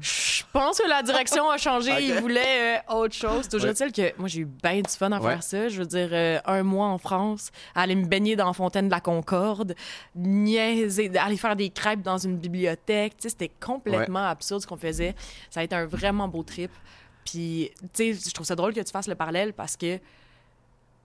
[0.00, 1.90] Je pense que la direction a changé.
[1.96, 2.00] Ok.
[2.00, 3.48] Ils voulaient euh, autre chose.
[3.48, 3.72] Toujours Ouais.
[3.82, 5.30] est-il que moi, j'ai eu bien du fun à Ouais.
[5.32, 5.68] faire ça.
[5.68, 8.90] Je veux dire, euh, un mois en France, aller me baigner dans la fontaine de
[8.92, 9.74] la Concorde,
[10.14, 13.14] niaiser, aller faire des crêpes dans une bibliothèque.
[13.18, 15.14] C'était complètement absurde ce qu'on faisait.
[15.50, 16.70] Ça a été un vraiment beau trip.
[17.24, 19.98] Puis, tu sais, je trouve ça drôle que tu fasses le parallèle parce que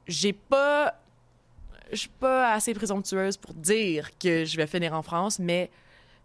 [0.07, 0.95] j'ai pas.
[1.91, 5.69] Je suis pas assez présomptueuse pour dire que je vais finir en France, mais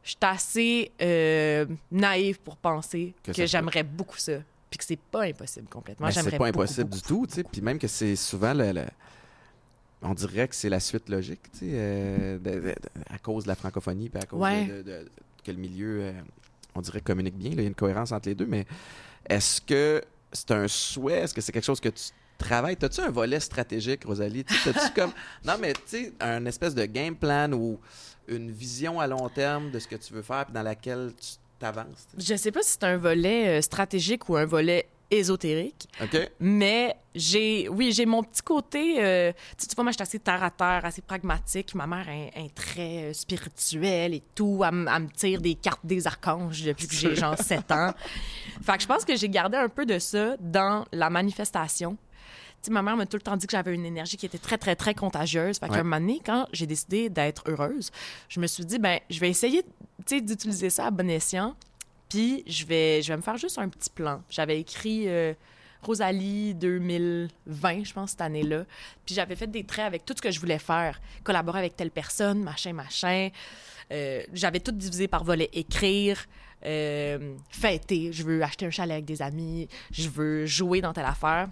[0.03, 4.39] je suis assez euh, naïve pour penser Que j'aimerais beaucoup ça.
[4.71, 6.11] Puis que c'est pas impossible complètement.
[6.11, 7.03] J'aimerais c'est pas beaucoup, impossible beaucoup.
[7.03, 7.45] du tout, tu sais.
[7.45, 8.73] Puis même que c'est souvent le.
[8.73, 8.87] le-
[10.03, 12.75] on dirait que c'est la suite logique, tu sais, euh, de- de- de-
[13.11, 14.67] à cause de la francophonie, puis à cause Ouais.
[14.67, 15.09] de,
[15.43, 16.13] que le milieu, euh,
[16.75, 17.51] on dirait, communique bien.
[17.51, 17.57] là.
[17.57, 18.67] Il y a une cohérence entre les deux, mais
[19.29, 20.03] est-ce que
[20.33, 21.21] c'est un souhait?
[21.21, 22.77] Est-ce que c'est quelque chose que tu travailles?
[22.77, 24.45] T'as-tu un volet stratégique, Rosalie?
[24.45, 25.13] T'as-tu comme...
[25.45, 27.79] Non, mais tu sais, un espèce de game plan ou
[28.29, 31.35] une vision à long terme de ce que tu veux faire, puis dans laquelle tu
[31.59, 32.07] t'avances?
[32.19, 36.05] Je sais pas si c'est un volet euh, stratégique ou un volet ésotérique, sais?
[36.25, 36.33] OK?
[36.41, 38.97] mais j'ai, oui, j'ai mon petit côté.
[38.99, 41.75] euh, tu vois, moi, je suis assez terre à terre, assez pragmatique.
[41.75, 44.63] Ma mère est, très euh, spirituelle et tout.
[44.65, 47.93] Elle me tire des cartes des archanges depuis que j'ai genre 7 ans.
[48.63, 51.97] Fait que je pense que j'ai gardé un peu de ça dans la manifestation.
[52.71, 54.77] Ma mère m'a tout le temps dit que j'avais une énergie qui était très, très,
[54.77, 55.59] très contagieuse.
[55.59, 57.91] Fait qu'à un moment donné, quand j'ai décidé d'être heureuse,
[58.29, 59.65] je me suis dit, ben, je vais essayer,
[60.07, 61.55] d'utiliser ça à bon escient.
[62.09, 64.23] Puis je vais, je vais me faire juste un petit plan.
[64.31, 65.35] J'avais écrit euh,
[65.83, 68.65] Rosalie 2020, je pense, cette année-là.
[69.05, 71.01] Puis j'avais fait des traits avec tout ce que je voulais faire.
[71.25, 73.31] Collaborer avec telle personne, machin, machin.
[73.93, 76.25] Euh, j'avais tout divisé par volet écrire,
[76.65, 78.13] euh, fêter.
[78.13, 79.69] Je veux acheter un chalet avec des amis.
[79.91, 81.49] Je veux jouer dans telle affaire.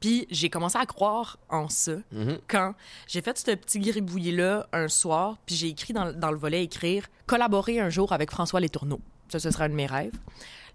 [0.00, 2.38] Puis j'ai commencé à croire en ça Mhm.
[2.48, 2.74] quand
[3.06, 7.06] j'ai fait ce petit gribouillis-là un soir, puis j'ai écrit dans, dans le volet écrire
[7.26, 9.00] collaborer un jour avec François Letourneau.
[9.28, 10.14] Ça, ce serait un de mes rêves.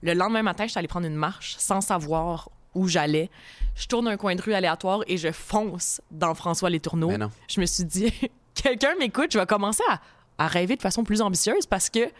[0.01, 3.29] Le lendemain matin, je suis allée prendre une marche sans savoir où j'allais.
[3.75, 7.07] Je tourne un coin de rue aléatoire et je fonce dans François Letourneau.
[7.09, 7.31] Mais non.
[7.47, 8.11] Je me suis dit,
[8.53, 10.01] quelqu'un m'écoute, je vais commencer à,
[10.37, 12.11] à rêver de façon plus ambitieuse parce que,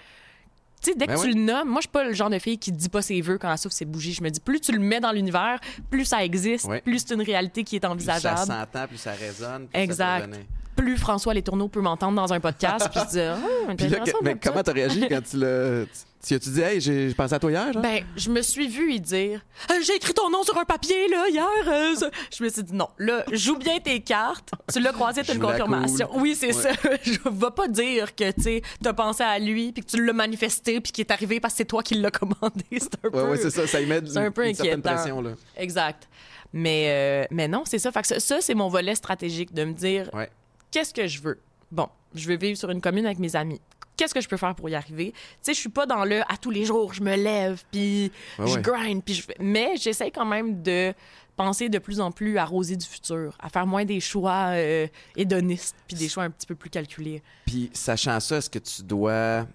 [0.83, 2.39] tu sais, dès que Ben tu le nommes, moi, je suis pas le genre de
[2.39, 4.13] fille qui dit pas ses vœux quand elle souffle ses bougies.
[4.13, 5.59] Je me dis, plus tu le mets dans l'univers,
[5.89, 9.11] plus ça existe, plus c'est une réalité qui est Plus ça envisageable s'entend, plus ça
[9.13, 9.67] résonne.
[9.67, 10.33] Plus Exact.
[10.33, 10.39] Ça
[10.75, 13.37] plus François Letourneau peut m'entendre dans un podcast puis se dire
[14.03, 15.85] que- mais comment t'as réagi quand tu l'as.
[16.25, 17.81] Tu as-tu dit, hey, j'ai pensé à toi hier, genre?
[17.81, 21.09] Ben, je me suis vue y dire Euh, J'ai écrit ton nom sur un papier,
[21.09, 21.45] là, hier.
[21.67, 21.95] euh.
[22.35, 24.51] Je me suis dit Non, là, joue bien tes cartes.
[24.71, 26.07] Tu l'as croisé, t'as une confirmation.
[26.07, 26.21] cool.
[26.21, 26.53] Oui, c'est Ouais.
[26.53, 26.69] ça.
[27.03, 30.13] Je vais pas dire que, tu sais, t'as pensé à lui puis que tu l'as
[30.13, 32.63] manifesté puis qu'il est arrivé parce que c'est toi qui l'as commandé.
[32.71, 33.29] C'est un ouais, peu.
[33.31, 33.67] ouais, c'est ça.
[33.67, 34.95] Ça y met c'est un peu une certaine inquiétant.
[34.95, 35.31] pression, là.
[35.57, 36.07] Exact.
[36.53, 37.91] Mais, euh, mais non, c'est ça.
[37.91, 40.29] Fait que ça, ça, c'est mon volet stratégique de me dire Ouais.
[40.71, 41.39] qu'est-ce que je veux?
[41.71, 43.59] Bon, je veux vivre sur une commune avec mes amis.
[43.95, 45.11] Qu'est-ce que je peux faire pour y arriver?
[45.13, 48.11] Tu sais, je suis pas dans le à tous les jours, je me lève, puis
[48.39, 50.93] Ouais, je grind, puis je Mais j'essaie quand même de
[51.35, 54.87] penser de plus en plus à Rosie du futur, à faire moins des choix euh,
[55.15, 57.21] hédonistes, puis des choix un petit peu plus calculés.
[57.45, 59.47] Puis, sachant ça, est-ce que tu dois.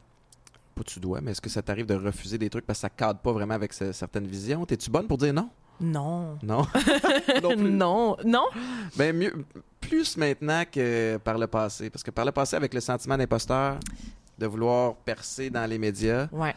[0.75, 2.91] Pas tu dois, mais est-ce que ça t'arrive de refuser des trucs parce que ça
[2.91, 4.65] cadre pas vraiment avec ce- certaines visions?
[4.67, 5.51] T'es-tu bonne pour dire non?
[5.81, 6.39] Non.
[6.43, 6.67] Non?
[7.43, 7.71] non plus.
[7.71, 8.17] non.
[8.25, 8.47] Non?
[8.97, 9.45] Ben, mieux,
[9.81, 11.91] plus maintenant que par le passé.
[11.91, 13.79] Parce que par le passé, avec le sentiment d'imposteur,
[14.39, 16.55] de vouloir percer dans les médias, Ouais.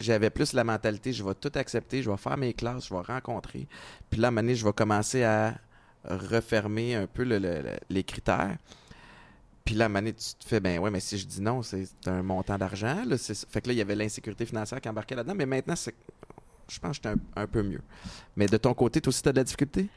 [0.00, 3.00] j'avais plus la mentalité, je vais tout accepter, je vais faire mes classes, je vais
[3.00, 3.66] rencontrer.
[4.10, 5.54] Puis là, à un moment donné, je vais commencer à
[6.04, 8.56] refermer un peu le- le- le- les critères.
[9.64, 11.42] Puis là, à un moment donné, tu te fais, ben ouais, mais si je dis
[11.42, 13.04] non, c'est un montant d'argent.
[13.50, 15.34] Fait que là, il y avait l'insécurité financière qui embarquait là-dedans.
[15.34, 15.94] Mais maintenant, c'est-
[16.70, 17.82] je pense que j'étais un, un peu mieux.
[18.36, 19.88] Mais de ton côté, toi aussi, tu as de la difficulté?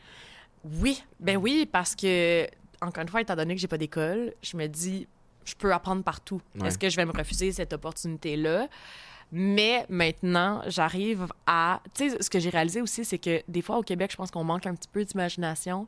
[0.66, 2.46] Oui, ben oui, parce que,
[2.82, 5.08] encore une fois, étant donné que j'ai pas d'école, je me dis,
[5.46, 6.42] je peux apprendre partout.
[6.60, 6.68] Ouais.
[6.68, 8.68] Est-ce que je vais me refuser cette opportunité-là?
[9.32, 11.82] Mais maintenant, j'arrive à.
[11.94, 14.30] Tu sais, ce que j'ai réalisé aussi, c'est que des fois au Québec, je pense
[14.30, 15.88] qu'on manque un petit peu d'imagination.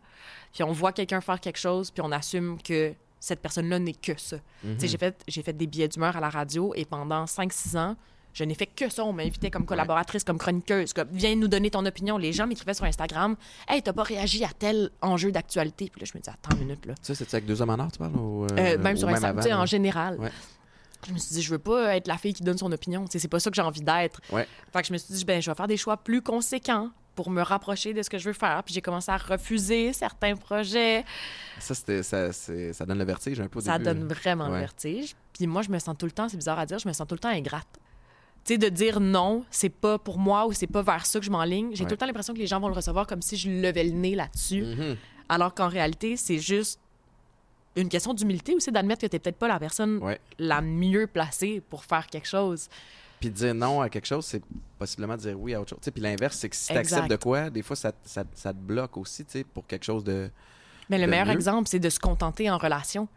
[0.53, 4.17] Puis on voit quelqu'un faire quelque chose, puis on assume que cette personne-là n'est que
[4.17, 4.37] ça.
[4.61, 7.77] Tu sais, j'ai fait, j'ai fait des billets d'humeur à la radio et pendant 5-6
[7.77, 7.95] ans,
[8.33, 9.03] je n'ai fait que ça.
[9.05, 10.93] On m'invitait comme collaboratrice, comme chroniqueuse.
[10.93, 12.17] Comme, viens nous donner ton opinion.
[12.17, 13.35] Les gens m'écrivaient sur Instagram
[13.67, 15.89] Hey, t'as pas réagi à tel enjeu d'actualité.
[15.91, 16.93] Puis là, je me dis Attends une minute, là.
[17.01, 18.15] Ça, c'est avec deux hommes en or, tu parles?
[18.15, 19.59] Ou, euh, Euh, même ou sur Instagram, avant, tu sais, là?
[19.61, 20.19] en général.
[20.19, 20.31] Ouais.
[21.07, 23.03] Je me suis dit, je veux pas être la fille qui donne son opinion.
[23.05, 24.21] Tu sais, C'est pas ça que j'ai envie d'être.
[24.31, 24.47] Ouais.
[24.71, 27.29] Fait que je me suis dit, ben, je vais faire des choix plus conséquents pour
[27.29, 28.63] me rapprocher de ce que je veux faire.
[28.63, 31.03] Puis j'ai commencé à refuser certains projets.
[31.59, 33.99] Ça, c'était, ça, ça donne le vertige un peu au Ça début.
[33.99, 35.13] donne vraiment le vertige.
[35.33, 37.05] Puis moi, je me sens tout le temps, c'est bizarre à dire, je me sens
[37.05, 37.67] tout le temps ingrate.
[38.45, 41.25] Tu sais, de dire non, c'est pas pour moi ou c'est pas vers ça que
[41.25, 41.69] je m'enligne.
[41.73, 41.87] J'ai Ouais.
[41.87, 43.91] tout le temps l'impression que les gens vont le recevoir comme si je levais le
[43.91, 44.63] nez là-dessus.
[44.63, 44.97] Mhm.
[45.29, 46.79] Alors qu'en réalité, c'est juste
[47.77, 50.19] une question d'humilité aussi, d'admettre que t'es peut-être pas la personne Ouais.
[50.37, 52.67] la mieux placée pour faire quelque chose.
[53.21, 54.43] Puis dire non à quelque chose, c'est
[54.77, 55.79] possiblement dire oui à autre chose.
[55.93, 56.97] Puis l'inverse, c'est que si tu Exact.
[56.97, 59.85] acceptes de quoi, des fois, ça, ça, ça te bloque aussi tu sais, pour quelque
[59.85, 60.29] chose de.
[60.89, 61.31] Mais le meilleur mieux.
[61.33, 63.07] exemple, c'est de se contenter en relation.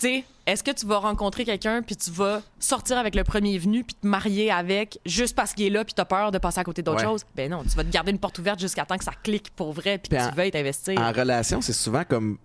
[0.00, 3.58] Tu sais, est-ce que tu vas rencontrer quelqu'un puis tu vas sortir avec le premier
[3.58, 6.58] venu puis te marier avec juste parce qu'il est là puis t'as peur de passer
[6.60, 7.04] à côté d'autre Ouais.
[7.04, 7.24] chose?
[7.36, 9.72] Ben non, tu vas te garder une porte ouverte jusqu'à temps que ça clique pour
[9.74, 10.98] vrai puis que en- tu veuilles t'investir.
[10.98, 12.38] En relation, c'est souvent comme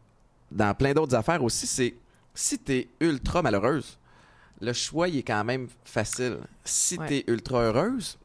[0.51, 1.95] dans plein d'autres affaires aussi, c'est
[2.33, 3.97] si tu es ultra malheureuse,
[4.59, 6.39] le choix, il est quand même facile.
[6.65, 7.07] Si Ouais.
[7.07, 8.17] tu es ultra heureuse,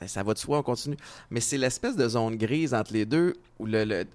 [0.00, 0.96] ben, ça va de soi, on continue.
[1.30, 4.06] Mais c'est l'espèce de zone grise entre les deux où le, le-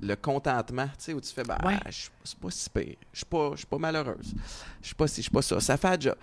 [0.00, 1.78] le contentement, tu sais, où tu fais, bah, Ouais.
[1.88, 2.96] je- c'est pas si pire.
[3.12, 4.34] Je suis pas, je suis pas malheureuse.
[4.82, 5.60] Je suis pas si, je suis pas ça.
[5.60, 6.16] Ça fait un job.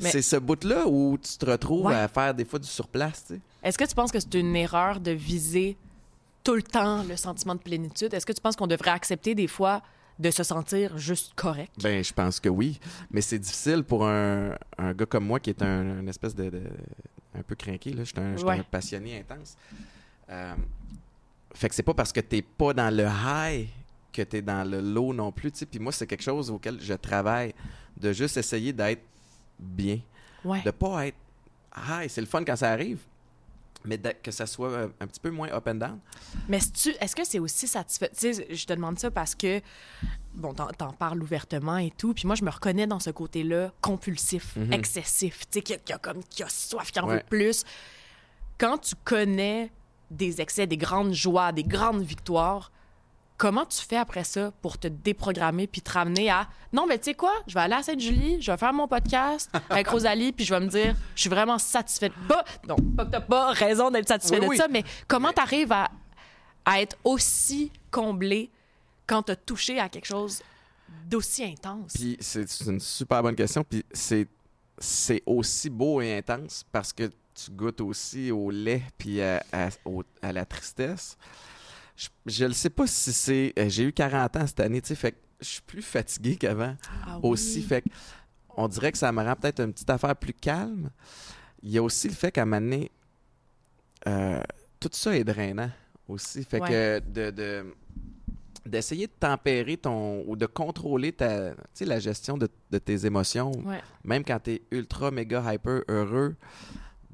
[0.00, 1.94] C'est ce bout-là où tu te retrouves Ouais.
[1.94, 3.40] à faire des fois du surplace, tu sais.
[3.62, 5.76] Est-ce que tu penses que c'est une erreur de viser
[6.42, 8.12] tout le temps le sentiment de plénitude?
[8.12, 9.82] Est-ce que tu penses qu'on devrait accepter des fois
[10.18, 11.72] de se sentir juste correct?
[11.82, 12.78] Ben, je pense que oui.
[13.10, 16.62] Mais c'est difficile pour un, un gars comme moi qui est un, espèce de, de-
[17.36, 17.92] un peu craqué.
[17.92, 18.04] Là.
[18.04, 18.58] Je suis un, je suis Ouais.
[18.58, 19.56] un passionné intense.
[20.30, 20.54] Euh,
[21.54, 23.68] fait que c'est pas parce que t'es pas dans le high
[24.12, 25.50] que t'es dans le low non plus.
[25.52, 25.66] tu sais.
[25.66, 27.54] Puis moi, c'est quelque chose auquel je travaille.
[27.96, 29.02] De juste essayer d'être
[29.58, 30.00] bien.
[30.44, 30.62] Ouais.
[30.62, 31.16] De pas être
[31.76, 32.08] high.
[32.08, 32.98] C'est le fun quand ça arrive.
[33.86, 35.98] Mais que ça soit euh, un petit peu moins up and down.
[36.48, 38.10] Mais est-ce que c'est aussi satisfait?
[38.18, 39.60] Tu sais, je te demande ça parce que,
[40.34, 44.56] bon, t'en, parles ouvertement et tout, puis moi, je me reconnais dans ce côté-là compulsif,
[44.56, 44.72] Mhm.
[44.72, 47.16] excessif, tu sais, qui, a- qui a comme, qui a soif, qui en Ouais.
[47.16, 47.64] veut plus.
[48.56, 49.70] Quand tu connais
[50.10, 52.70] des excès, des grandes joies, des grandes victoires,
[53.36, 57.06] comment tu fais après ça pour te déprogrammer puis te ramener à non mais tu
[57.06, 60.44] sais quoi je vais aller à Sainte-Julie je vais faire mon podcast avec Rosalie puis
[60.44, 63.90] je vais me dire je suis vraiment satisfaite pas non pas que t'as pas raison
[63.90, 64.56] d'être satisfait Oui, de oui.
[64.56, 65.90] ça mais comment Mais- t'arrives à,
[66.64, 68.52] à être aussi comblé
[69.04, 70.40] quand t'as touché à quelque chose
[71.08, 71.92] d'aussi intense?
[71.94, 73.64] Puis c'est c'est une super bonne question.
[73.68, 74.28] Puis c'est
[74.78, 79.68] c'est aussi beau et intense parce que tu goûtes aussi au lait puis à, à-
[79.84, 81.16] au- à la tristesse.
[82.26, 83.52] Je, ne sais pas si c'est.
[83.58, 86.36] euh, J'ai eu 40 ans cette année, tu sais, fait que je suis plus fatigué
[86.36, 86.76] qu'avant
[87.06, 87.30] Ah oui.
[87.30, 87.62] aussi.
[87.62, 87.88] Fait que
[88.56, 90.90] on dirait que ça me rend peut-être une petite affaire plus calme.
[91.62, 92.90] Il y a aussi le fait qu'à un moment donné,
[94.06, 94.42] euh,
[94.80, 95.70] tout ça est drainant
[96.08, 96.44] aussi.
[96.44, 96.68] Fait Ouais.
[96.68, 97.30] que de.
[97.30, 97.74] de-
[98.66, 103.82] d'essayer de tempérer ton ou de contrôler ta la gestion de, de tes émotions Ouais.
[104.04, 106.34] même quand tu es ultra méga hyper heureux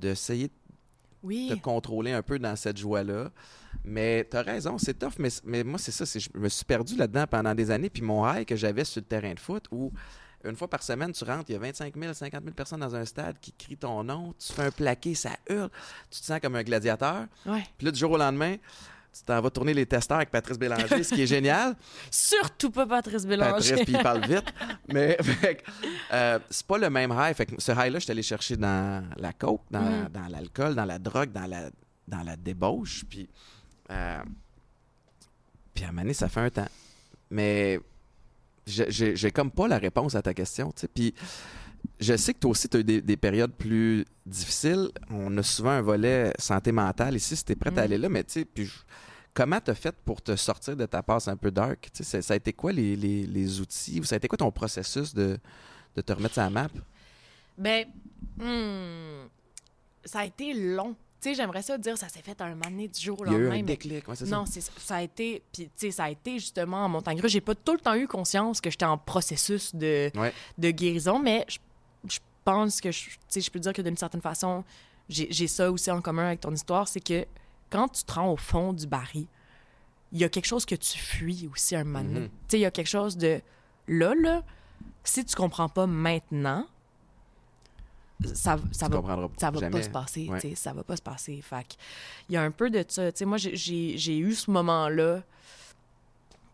[0.00, 0.52] d'essayer de
[1.22, 3.30] oui contrôler un peu dans cette joie-là.
[3.84, 6.04] Mais tu as raison, c'est tough, mais, mais moi, c'est ça.
[6.04, 7.90] Je me suis perdu là-dedans pendant des années.
[7.90, 9.92] Puis mon rêve que j'avais sur le terrain de foot, où
[10.44, 12.96] une fois par semaine, tu rentres, il y a 25 000, 50 000 personnes dans
[12.96, 15.70] un stade qui crient ton nom, tu fais un plaqué, ça hurle,
[16.10, 17.26] tu te sens comme un gladiateur.
[17.46, 17.62] ouais.
[17.76, 18.56] Puis là, du jour au lendemain,
[19.12, 21.76] tu t'en vas tourner les testeurs avec Patrice Bélanger, ce qui est génial.
[22.10, 24.44] surtout pas Patrice Bélanger Patrice, puis il parle vite.
[24.88, 25.18] Mais
[26.12, 27.34] euh, c'est pas le même high.
[27.34, 30.08] Fait que ce high-là, je suis allé chercher dans la coke, dans, Mm.
[30.12, 31.70] dans l'alcool, dans la drogue, dans la,
[32.06, 33.04] dans la débauche.
[33.08, 33.28] Puis,
[33.90, 34.22] euh,
[35.74, 36.68] puis à un moment donné, ça fait un temps.
[37.30, 37.80] Mais
[38.66, 40.70] j'ai j'ai comme pas la réponse à ta question.
[40.72, 40.88] tu sais.
[40.88, 41.14] Puis
[42.00, 44.90] je sais que toi aussi, tu as eu des, des périodes plus difficiles.
[45.10, 47.84] On a souvent un volet santé mentale ici, si tu es prête à Mm.
[47.84, 48.08] aller là.
[48.08, 48.78] Mais tu sais, puis je-
[49.34, 51.88] comment tu as fait pour te sortir de ta passe un peu dark?
[51.92, 54.00] Tu sais, ça- ça a été quoi les, les- les outils?
[54.00, 55.38] Ou ça a été quoi ton processus de,
[55.94, 56.68] de te remettre sur la map?
[57.58, 57.86] Ben,
[58.38, 59.28] hmm,
[60.04, 60.94] ça a été long.
[61.20, 63.32] Tu sais, j'aimerais ça dire ça s'est fait un moment donné du jour au Il
[63.32, 63.62] y a eu lendemain.
[63.84, 64.24] mais ouais, ça?
[64.24, 67.30] non, ça a été puis tu sais ça a été justement en montagne russe.
[67.32, 70.32] J'ai pas tout le temps eu conscience que j'étais en processus de Ouais.
[70.56, 71.58] de guérison, mais je, je
[72.44, 74.64] pense que je, tu sais, je peux dire que d'une certaine façon,
[75.08, 77.26] j'ai ça aussi en commun avec ton histoire, c'est que
[77.70, 79.26] quand tu te rends au fond du baril,
[80.12, 82.20] il y a quelque chose que tu fuis aussi un moment donné.
[82.20, 82.28] Mhm.
[82.28, 83.40] Tu sais, il y a quelque chose de
[83.88, 84.42] là, là,
[85.04, 86.66] si tu comprends pas maintenant,
[88.34, 89.70] ça, ça tu va ça va jamais.
[89.78, 90.40] pas se passer, Ouais.
[90.40, 91.40] tu sais, ça va pas se passer.
[91.42, 91.76] Fait
[92.28, 94.50] il y a un peu de ça, tu sais, moi j'ai- j'ai j'ai eu ce
[94.50, 95.22] moment-là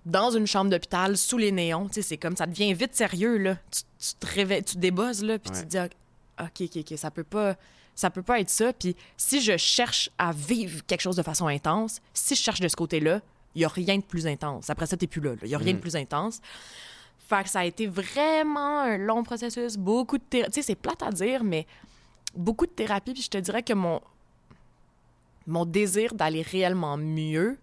[0.07, 3.37] dans une chambre d'hôpital sous les néons, tu sais, c'est comme ça devient vite sérieux
[3.37, 3.57] là.
[3.71, 5.59] Tu, tu te réveilles, tu débosses là, puis Ouais.
[5.59, 7.57] tu te dis OK, OK, OK, ça peut pas
[7.95, 8.73] ça peut pas être ça.
[8.73, 12.69] Puis si je cherche à vivre quelque chose de façon intense, si je cherche de
[12.69, 13.21] ce côté-là,
[13.55, 14.69] il y a rien de plus intense.
[14.71, 15.33] Après ça, t'es plus là.
[15.43, 16.41] Il y a rien de plus intense.
[17.29, 20.53] Fait que ça a été vraiment un long processus, beaucoup de thérapie.
[20.53, 21.67] Tu sais, c'est plate à dire, mais
[22.37, 23.15] beaucoup de thérapie.
[23.15, 24.01] Puis je te dirais que mon,
[25.47, 27.59] mon désir d'aller réellement mieux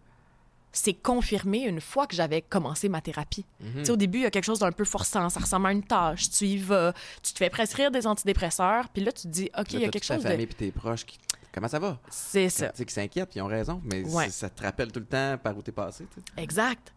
[0.74, 3.46] s'est confirmé une fois que j'avais commencé ma thérapie.
[3.62, 5.30] Tu sais, au début, il y a quelque chose d'un peu forçant.
[5.30, 6.30] Ça ressemble à une tâche.
[6.32, 9.74] Tu y vas, tu te fais prescrire des antidépresseurs, puis là, tu te dis, OK,
[9.74, 10.30] il y a quelque ta chose de...
[10.30, 11.18] famille puis tes proches qui...
[11.54, 12.00] Comment ça va?
[12.10, 12.72] C'est Tu ça.
[12.74, 14.26] sais, qui s'inquiètent, ils ont raison, mais Ouais.
[14.26, 16.08] c'est- ça te rappelle tout le temps par où t'es passé.
[16.12, 16.20] tu.
[16.42, 16.92] Exact.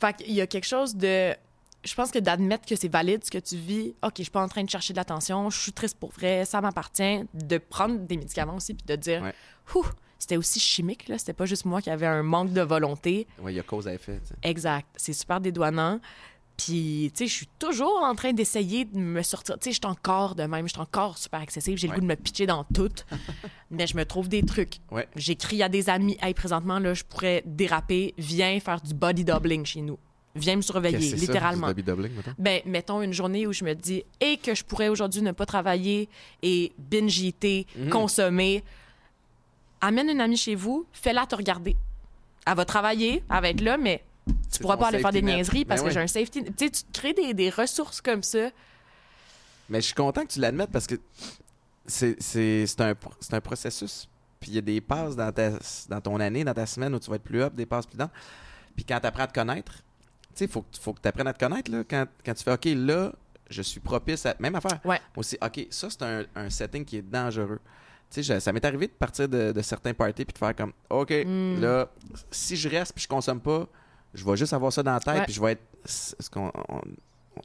[0.00, 1.34] Fait qu'il y a quelque chose de.
[1.84, 3.94] Je pense que d'admettre que c'est valide ce que tu vis.
[4.02, 6.44] OK, je suis pas en train de chercher de l'attention, je suis triste pour vrai,
[6.44, 7.20] ça m'appartient.
[7.32, 9.34] De prendre des médicaments aussi, puis de dire, Ouais.
[10.18, 11.18] C'était aussi chimique, là.
[11.18, 13.26] C'était pas juste moi qui avait un manque de volonté.
[13.40, 14.20] Ouais, il y a cause à effet.
[14.42, 14.86] Exact.
[14.96, 16.00] C'est super dédouanant.
[16.56, 19.58] Puis, tu sais, je suis toujours en train d'essayer de me sortir.
[19.58, 21.76] Tu sais, je suis encore de même, je suis encore super excessive.
[21.76, 21.94] J'ai Ouais.
[21.96, 22.88] le goût de me pitcher dans tout.
[23.70, 24.78] mais je me trouve des trucs.
[24.90, 25.06] Ouais.
[25.16, 29.66] J'écris à des amis, hey, présentement, là, je pourrais déraper, viens faire du body doubling
[29.66, 29.98] chez nous.
[30.34, 31.68] Viens me surveiller, que ça, littéralement.
[31.68, 32.32] du Bobby Doubling, mettons?
[32.38, 35.46] Ben, mettons une journée où je me dis, et que je pourrais aujourd'hui ne pas
[35.46, 36.08] travailler
[36.42, 37.88] et binge-eater, Mhm.
[37.90, 38.62] consommer.
[39.80, 41.76] Amène une amie chez vous, fais-la te regarder.
[42.46, 44.02] Elle va travailler, elle va être là, mais
[44.52, 45.36] tu pourras pas aller faire des net.
[45.36, 45.94] niaiseries parce Ben que oui.
[45.94, 46.44] j'ai un safety.
[46.44, 48.50] Tu sais, tu te crées des, des ressources comme ça.
[49.68, 50.94] Mais je suis content que tu l'admettes parce que
[51.86, 52.94] c'est un,
[53.32, 54.08] un processus.
[54.40, 55.50] Puis il y a des passes dans, ta,
[55.88, 57.96] dans ton année, dans ta semaine où tu vas être plus up, des passes plus
[57.96, 58.10] down.
[58.74, 59.80] Puis quand tu apprends à te connaître, tu
[60.34, 61.70] sais, il faut, que- faut que tu apprennes à te connaître.
[61.70, 63.12] Là, quand, quand tu fais OK, là,
[63.48, 64.34] je suis propice à.
[64.38, 64.80] Même affaire.
[64.84, 65.00] Ouais.
[65.16, 67.60] Aussi, OK, ça, c'est un, un setting qui est dangereux.
[68.16, 70.56] Tu sais, je- ça m'est arrivé de partir de, de certains parties puis de faire
[70.56, 71.60] comme OK, Mm.
[71.60, 71.88] là,
[72.30, 73.66] si je reste puis je consomme pas,
[74.14, 75.24] je vais juste avoir ça dans la tête Ouais.
[75.24, 75.62] puis je vais être.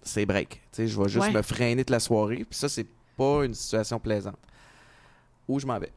[0.03, 0.49] c'est break.
[0.49, 1.31] Tu sais, je vais juste Ouais.
[1.33, 2.45] me freiner toute la soirée.
[2.49, 4.37] Puis ça, c'est pas une situation plaisante.
[5.47, 5.91] Où je m'en vais.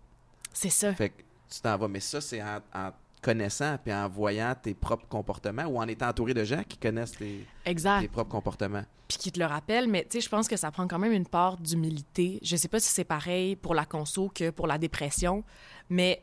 [0.53, 0.93] C'est ça.
[0.95, 1.87] Fait que tu t'en vas.
[1.89, 2.91] Mais ça, c'est en, en
[3.25, 7.13] connaissant puis en voyant tes propres comportements ou en étant entouré de gens qui connaissent
[7.13, 8.01] tes, Exact.
[8.03, 8.85] tes propres comportements.
[9.09, 11.13] puis qui te le rappelle, mais tu sais, je pense que ça prend quand même
[11.13, 12.39] une part d'humilité.
[12.43, 15.43] Je sais pas si c'est pareil pour la conso que pour la dépression,
[15.89, 16.23] mais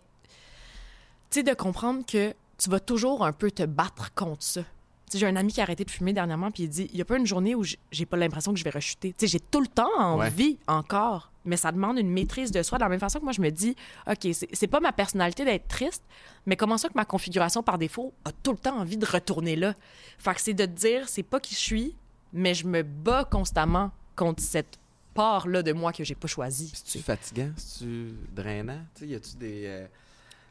[1.31, 4.61] tu sais, de comprendre que tu vas toujours un peu te battre contre ça.
[4.61, 6.97] Tu sais, j'ai un ami qui a arrêté de fumer dernièrement, puis il dit il
[6.97, 9.13] y a pas une journée où j'ai pas l'impression que je vais rechuter.
[9.17, 12.77] Tu sais, j'ai tout le temps envie encore, mais ça demande une maîtrise de soi.
[12.77, 13.75] De la même façon que moi, je me dis
[14.09, 16.03] OK, c'est pas ma personnalité d'être triste,
[16.45, 19.55] mais comment ça que ma configuration par défaut a tout le temps envie de retourner
[19.55, 19.75] là?
[20.17, 21.95] Fait que c'est de te dire, c'est pas qui je suis,
[22.33, 24.77] mais je me bats constamment contre cette
[25.13, 26.71] part-là de moi que j'ai pas choisie.
[26.73, 27.51] C'est-tu fatigant?
[27.57, 28.79] C'est-tu drainant?
[28.95, 29.63] Tu sais, y a-tu des.
[29.65, 29.87] euh,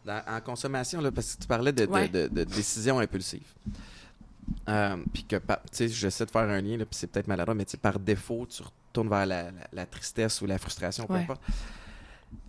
[0.05, 2.09] dans- en consommation, là, parce que tu parlais de, Ouais.
[2.09, 3.53] de- de décisions impulsives.
[4.68, 7.64] Euh, puis que, tu sais, j'essaie de faire un lien, puis c'est peut-être maladroit, mais
[7.64, 11.14] tu sais, par défaut, tu retournes vers la, la- la tristesse ou la frustration, peu
[11.14, 11.20] Ouais.
[11.22, 11.43] importe.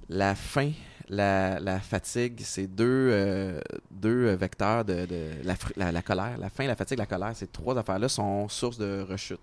[0.10, 0.72] La faim,
[1.08, 6.38] la, la fatigue, c'est deux, euh, deux vecteurs de, de la, colère.
[6.38, 9.40] La faim, la fatigue, la colère, ces trois affaires-là sont source de rechute.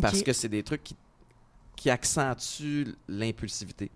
[0.00, 0.96] Parce que c'est des trucs qui,
[1.76, 3.90] qui accentuent l'impulsivité.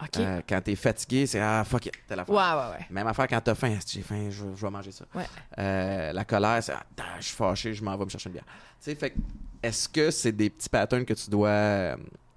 [0.00, 0.16] OK.
[0.18, 2.34] Euh, quand t'es fatigué, c'est ah fuck it, telle affaire.
[2.34, 2.86] ouais, ouais, ouais.
[2.90, 5.04] Même affaire quand t'as faim, si j'ai faim, je, je vais manger ça.
[5.14, 5.24] Ouais.
[5.58, 6.84] Euh, la colère, c'est ah,
[7.18, 8.44] je suis fâché, je m'en vais me chercher une bière.
[8.44, 9.18] Tu sais, fait que,
[9.62, 11.96] est-ce que c'est des petits patterns que tu dois, euh,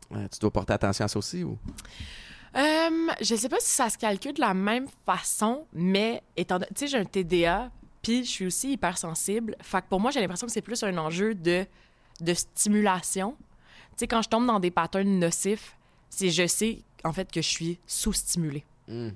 [0.09, 1.57] tu dois porter attention à ça aussi ou?
[2.55, 6.65] Euh, je sais pas si ça se calcule de la même façon, mais étant tu
[6.75, 7.69] sais, j'ai un TDA,
[8.01, 9.55] puis je suis aussi hypersensible.
[9.61, 11.65] Fait que pour moi, j'ai l'impression que c'est plus un enjeu de,
[12.19, 13.35] de stimulation.
[13.91, 15.77] Tu sais, quand je tombe dans des patterns nocifs,
[16.11, 18.63] c'est je sais, en fait, que je suis sous-stimulée.
[18.87, 19.09] Hmm.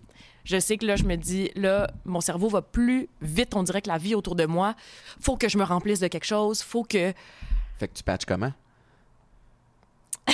[0.45, 3.81] Je sais que là, je me dis, là, mon cerveau va plus vite, on dirait
[3.81, 4.75] que la vie autour de moi.
[5.19, 7.13] Faut que je me remplisse de quelque chose, faut que...
[7.77, 8.53] Fait que tu patches comment?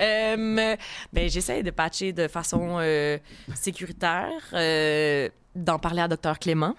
[0.00, 0.76] Euh,
[1.12, 3.18] ben, j'essaie de patcher de façon euh,
[3.54, 6.74] sécuritaire, euh, d'en parler à Dr Clément,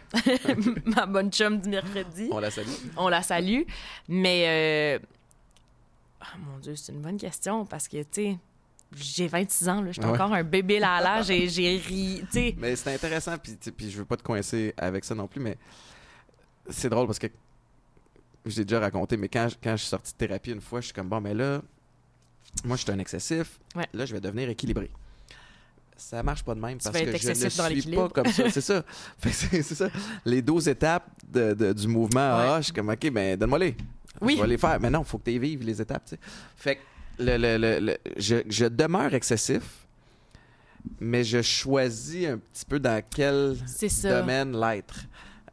[0.85, 2.29] ma bonne chum du mercredi.
[2.31, 2.67] On la salue.
[2.95, 3.63] On la salue.
[4.07, 4.99] Mais,
[6.21, 8.37] ah, mon Dieu, c'est une bonne question parce que, tu sais,
[8.95, 10.07] j'ai 26 ans, là, je suis Ouais.
[10.15, 12.55] encore un bébé là là, j'ai j'ai ri, tu sais.
[12.57, 15.57] Mais c'est intéressant, puis, je veux pas te coincer avec ça non plus, mais
[16.69, 17.27] c'est drôle parce que
[18.45, 20.85] j'ai déjà raconté, mais quand, je- quand je suis sorti de thérapie une fois, je
[20.85, 21.61] suis comme bon, mais là,
[22.63, 23.59] moi, je suis un excessif.
[23.75, 23.87] Ouais.
[23.93, 24.89] Là, je vais devenir équilibré.
[25.97, 28.49] Ça marche pas de même parce que je ne suis pas comme ça.
[28.51, 28.83] C'est ça.
[29.21, 29.89] C'est ça.
[30.23, 32.45] Les 12 étapes de- de- du mouvement Ouais.
[32.45, 33.75] AA, je suis comme, OK, ben donne-moi-les.
[34.21, 34.35] Oui.
[34.37, 34.79] Je vais les faire.
[34.79, 36.09] Mais non, il faut que tu les vives, les étapes.
[36.55, 36.81] Fait que
[37.19, 39.85] le, le- le- le- je, je demeure excessif,
[40.99, 43.57] mais je choisis un petit peu dans quel
[44.03, 45.01] domaine l'être.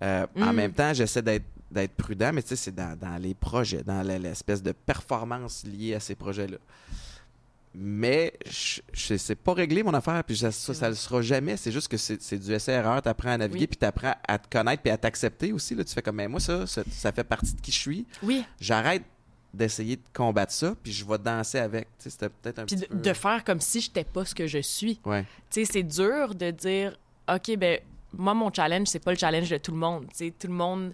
[0.03, 0.57] Euh, En Mm.
[0.57, 4.01] même temps, j'essaie d'être d'être prudent, mais tu sais, c'est dans, dans les projets, dans
[4.07, 6.59] l'espèce de performance liée à ces projets-là.
[7.77, 8.81] Mais je,
[9.17, 11.57] c'est pas réglé mon affaire, puis ça, ça, ça le sera jamais.
[11.57, 13.03] C'est juste que c'est c'est du essai-erreur.
[13.03, 13.67] Tu apprends à naviguer, Oui.
[13.67, 15.75] puis tu apprends à te connaître, puis à t'accepter aussi.
[15.75, 15.83] Là.
[15.85, 18.07] Tu fais comme, mais moi, ça, ça, ça fait partie de qui je suis.
[18.23, 19.03] Oui, J'arrête
[19.53, 21.89] d'essayer de combattre ça, puis je vais danser avec.
[21.99, 23.01] Tu sais, C'était peut-être un puis petit de, peu...
[23.01, 25.01] de faire comme si j'étais pas ce que je suis.
[25.05, 25.25] Ouais.
[25.51, 26.97] Tu sais, c'est dur de dire,
[27.29, 27.81] OK, ben
[28.17, 30.07] moi, mon challenge, c'est pas le challenge de tout le monde.
[30.11, 30.93] Tu sais, tout le monde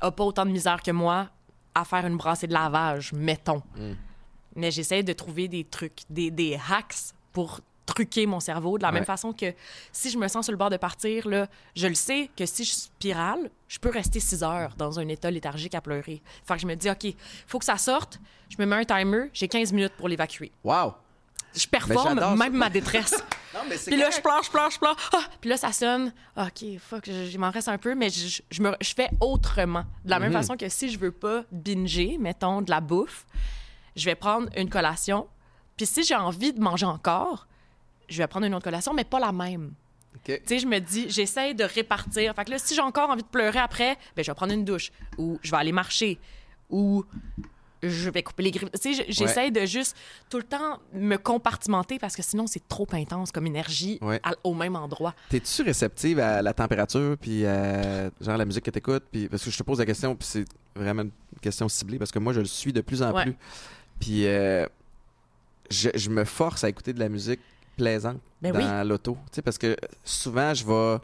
[0.00, 1.30] a pas autant de misère que moi
[1.72, 3.62] à faire une brassée de lavage, mettons.
[3.76, 3.92] Mm.
[4.56, 6.94] Mais j'essaie de trouver des trucs, des, des hacks
[7.32, 9.52] pour truquer mon cerveau de la même façon que
[9.92, 11.46] si je me sens sur le bord de partir, là,
[11.76, 15.30] je le sais que si je spirale, je peux rester six heures dans un état
[15.30, 16.22] léthargique à pleurer.
[16.46, 17.06] Fait que je me dis, OK,
[17.46, 20.50] faut que ça sorte, je me mets un timer, j'ai 15 minutes pour l'évacuer.
[20.64, 20.94] Wow!
[21.54, 22.36] Je performe j'adore ça.
[22.36, 23.14] même ma détresse.
[23.54, 24.16] Non, mais Puis là, correct.
[24.16, 24.96] je pleure, je pleure, je pleure.
[25.12, 25.20] Ah!
[25.40, 26.12] Puis là, ça sonne.
[26.36, 29.84] OK, fuck, je- il m'en reste un peu, mais je, je, me, je fais autrement.
[30.04, 30.38] De la même Mhm.
[30.38, 33.24] façon que si je veux pas binger, mettons, de la bouffe,
[33.96, 35.26] je vais prendre une collation.
[35.76, 37.46] Puis si j'ai envie de manger encore,
[38.08, 39.72] je vais prendre une autre collation, mais pas la même.
[40.24, 42.34] Tu sais, je me dis, j'essaie de répartir.
[42.34, 44.64] Fait que là, si j'ai encore envie de pleurer après, ben, je vais prendre une
[44.64, 46.18] douche ou je vais aller marcher
[46.70, 47.04] ou
[47.82, 48.70] je vais couper les griffes.
[48.80, 49.94] Tu sais, j'essaie de juste
[50.30, 54.20] tout le temps me compartimenter parce que sinon, c'est trop intense comme énergie Ouais.
[54.22, 55.14] à- au même endroit.
[55.28, 59.04] T'es-tu réceptive à la température, puis à, genre la musique que t'écoutes?
[59.12, 61.10] Puis, parce que je te pose la question, puis c'est vraiment une
[61.42, 63.24] question ciblée, parce que moi, je le suis de plus en Ouais.
[63.24, 63.36] plus.
[64.00, 64.66] Puis euh,
[65.70, 67.40] je, je me force à écouter de la musique
[67.76, 69.16] plaisante Ben dans l'auto.
[69.44, 70.98] Parce que souvent, je vais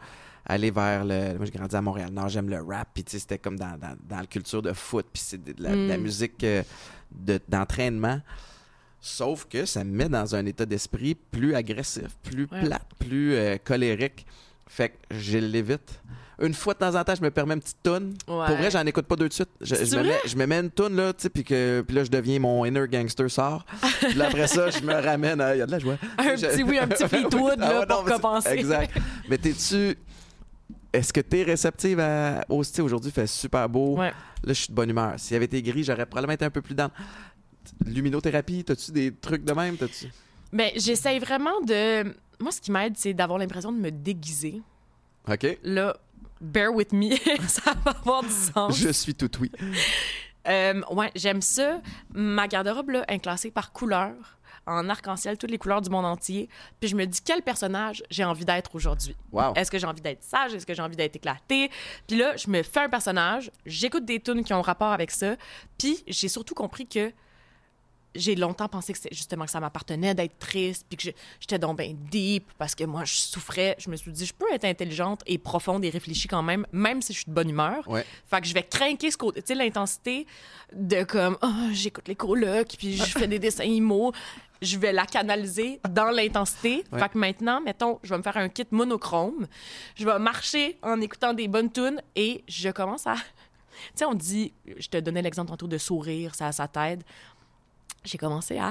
[0.46, 1.36] aller vers le...
[1.36, 4.26] Moi, j'ai grandi à Montréal-Nord, j'aime le rap, puis c'était comme dans, dans, dans la
[4.26, 6.00] culture de foot, puis c'est de la, de la Mm.
[6.02, 6.62] musique euh,
[7.12, 8.20] de- d'entraînement.
[9.00, 12.60] Sauf que ça me met dans un état d'esprit plus agressif, plus Ouais.
[12.64, 14.26] plate, plus euh, colérique.
[14.66, 16.00] Fait que je l'évite.
[16.40, 18.14] Une fois de temps en temps, je me permets une petite toune.
[18.26, 18.46] Ouais.
[18.46, 19.50] Pour vrai, j'en écoute pas deux de suite.
[19.60, 22.04] Je, me, mets, je me mets une toune, là, tu sais, puis que- puis là,
[22.04, 23.64] je deviens mon inner gangster sort.
[24.00, 25.54] Puis là, après ça, je me ramène à...
[25.54, 25.96] Il y a de la joie.
[26.18, 28.48] Un Je- petit, oui, un petit Fleetwood, Ah là, pour non, c'est- compenser.
[28.50, 28.96] Exact.
[29.28, 29.96] Mais t'es-tu...
[30.92, 32.44] Est-ce que t'es réceptive à...
[32.48, 33.96] au style aujourd'hui, fait super beau.
[33.98, 34.08] Ouais.
[34.08, 34.14] Là,
[34.48, 35.14] je suis de bonne humeur.
[35.18, 36.90] S'il avait été gris, j'aurais probablement été un peu plus dans.
[37.84, 39.76] Luminothérapie, t'as-tu des trucs de même?
[39.76, 40.06] T'as-tu...
[40.52, 42.04] Ben, j'essaie vraiment de.
[42.40, 44.60] Moi, ce qui m'aide, c'est d'avoir l'impression de me déguiser.
[45.30, 45.58] OK?
[45.62, 45.96] Là,
[46.40, 47.16] bear with me,
[47.48, 48.76] ça va avoir du sens.
[48.76, 49.50] Je suis tout oui.
[50.48, 51.80] Euh, ouais, j'aime ça.
[52.14, 56.48] Ma garde-robe, là, est classée par couleur, en arc-en-ciel, toutes les couleurs du monde entier.
[56.80, 59.16] Puis je me dis, quel personnage j'ai envie d'être aujourd'hui?
[59.32, 59.52] Wow.
[59.54, 60.54] Est-ce que j'ai envie d'être sage?
[60.54, 61.70] Est-ce que j'ai envie d'être éclaté?
[62.06, 65.36] Puis là, je me fais un personnage, j'écoute des tunes qui ont rapport avec ça.
[65.78, 67.12] Puis j'ai surtout compris que
[68.14, 71.78] j'ai longtemps pensé que c'était justement que ça m'appartenait d'être triste, puis que j'étais donc
[71.78, 73.76] ben deep parce que moi je souffrais.
[73.78, 77.02] Je me suis dit je peux être intelligente et profonde et réfléchie quand même, même
[77.02, 77.88] si je suis de bonne humeur.
[77.88, 78.04] Ouais.
[78.26, 80.26] Fait que je vais craquer ce côté, tu sais l'intensité
[80.72, 84.12] de comme oh, j'écoute les colocs puis je fais des dessins immo.
[84.62, 86.84] Je vais la canaliser dans l'intensité.
[86.92, 86.98] Ouais.
[86.98, 89.46] Fait que maintenant, mettons, je vais me faire un kit monochrome.
[89.94, 93.14] Je vais marcher en écoutant des bonnes tunes et je commence à.
[93.80, 97.02] Tu sais, on dit, je te donnais l'exemple tantôt de sourire, ça, ça t'aide.
[98.04, 98.68] J'ai commencé à,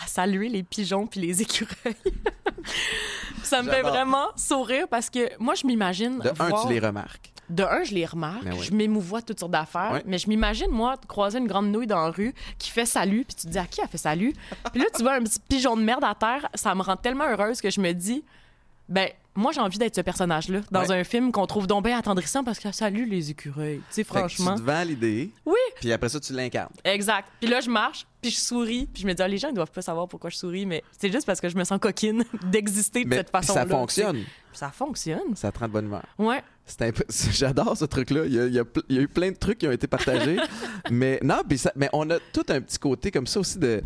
[0.00, 1.96] à saluer les pigeons puis les écureuils.
[3.42, 6.18] ça me fait vraiment sourire parce que moi, je m'imagine.
[6.18, 7.32] De un, voir- tu les remarques.
[7.48, 8.62] de un, je les remarque, Ben oui.
[8.64, 12.10] je m'émouvois toutes sortes d'affaires, mais je m'imagine, moi, croiser une grande nouille dans la
[12.10, 14.32] rue qui fait salut, puis tu te dis à qui elle fait salut?
[14.72, 17.24] Puis là, tu vois un petit pigeon de merde à terre, ça me rend tellement
[17.24, 18.22] heureuse que je me dis,
[18.88, 21.00] ben, moi, j'ai envie d'être ce personnage-là dans Ouais.
[21.00, 23.78] un film qu'on trouve donc bien attendrissant parce que salue les écureuils.
[23.78, 24.54] Tu sais, Fait que franchement.
[24.56, 25.30] tu te vends l'idée.
[25.46, 25.54] Oui.
[25.76, 26.72] Puis après ça, tu l'incarnes.
[26.84, 27.28] Exact.
[27.40, 29.54] Puis là, je marche, puis je souris, puis je me dis, ah, les gens, ils
[29.54, 32.24] doivent pas savoir pourquoi je souris, mais c'est juste parce que je me sens coquine
[32.44, 33.62] d'exister de Mais cette façon-là.
[33.62, 34.16] ça fonctionne.
[34.16, 34.28] tu sais.
[34.52, 35.36] Ça fonctionne.
[35.36, 36.04] Ça te rend de bonne humeur.
[36.18, 36.42] Ouais.
[36.78, 36.92] Peu-
[37.32, 38.26] J'adore ce truc-là.
[38.26, 39.68] Il y, a, il y a pl- il y a eu plein de trucs qui
[39.68, 40.38] ont été partagés.
[40.90, 43.80] mais non, puis ça- mais on a tout un petit côté comme ça aussi de.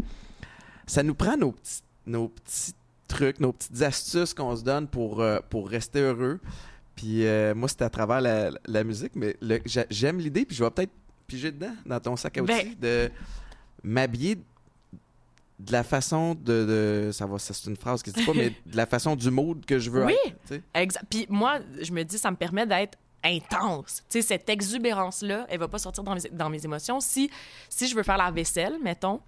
[0.87, 2.73] Ça nous prend nos petits, nos petits
[3.09, 6.41] trucs, nos petites astuces qu'on se donne pour, euh, pour rester heureux.
[6.97, 10.57] Puis euh, moi, c'était à travers la, la musique, mais le- j'a- j'aime l'idée, puis
[10.57, 10.93] je vais peut-être
[11.27, 13.11] piger dedans, dans ton sac à outils, Ben- de
[13.85, 14.37] m'habiller
[15.59, 18.51] de la façon de, de- ça va c'est une phrase qui se dit pas mais
[18.67, 20.17] de la façon du mood que je veux Oui.
[20.75, 21.05] Exact.
[21.09, 24.03] Puis moi, je me dis, ça me permet d'être intense.
[24.11, 26.99] Tu sais, cette exubérance-là, elle va pas sortir dans mes, dans mes émotions.
[26.99, 27.31] Si,
[27.69, 29.19] si je veux faire la vaisselle, mettons,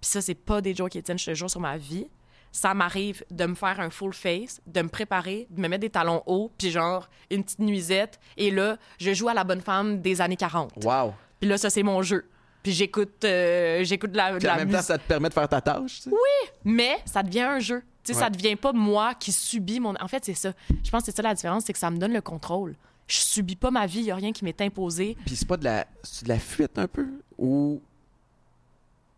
[0.00, 2.06] puis ça, c'est pas des jokes Étienne, je te jure sur ma vie,
[2.52, 5.90] ça m'arrive de me faire un full face, de me préparer, de me mettre des
[5.90, 10.02] talons hauts, puis genre une petite nuisette, et là, je joue à la bonne femme
[10.02, 10.72] des années 40.
[10.84, 12.28] wow Puis là, ça, c'est mon jeu.
[12.62, 15.28] Puis j'écoute euh, j'écoute de la, de Puis en la même temps, ça te permet
[15.28, 16.02] de faire ta tâche.
[16.02, 16.16] tu sais.
[16.64, 17.82] Mais ça devient un jeu.
[18.02, 18.24] Tu sais, Ouais.
[18.24, 19.94] ça devient pas moi qui subis mon.
[20.00, 20.52] En fait, c'est ça.
[20.82, 22.74] Je pense que c'est ça la différence, c'est que ça me donne le contrôle.
[23.06, 25.16] Je subis pas ma vie, il y a rien qui m'est imposé.
[25.26, 27.08] Puis c'est pas de la, de la fuite un peu?
[27.38, 27.80] Ou,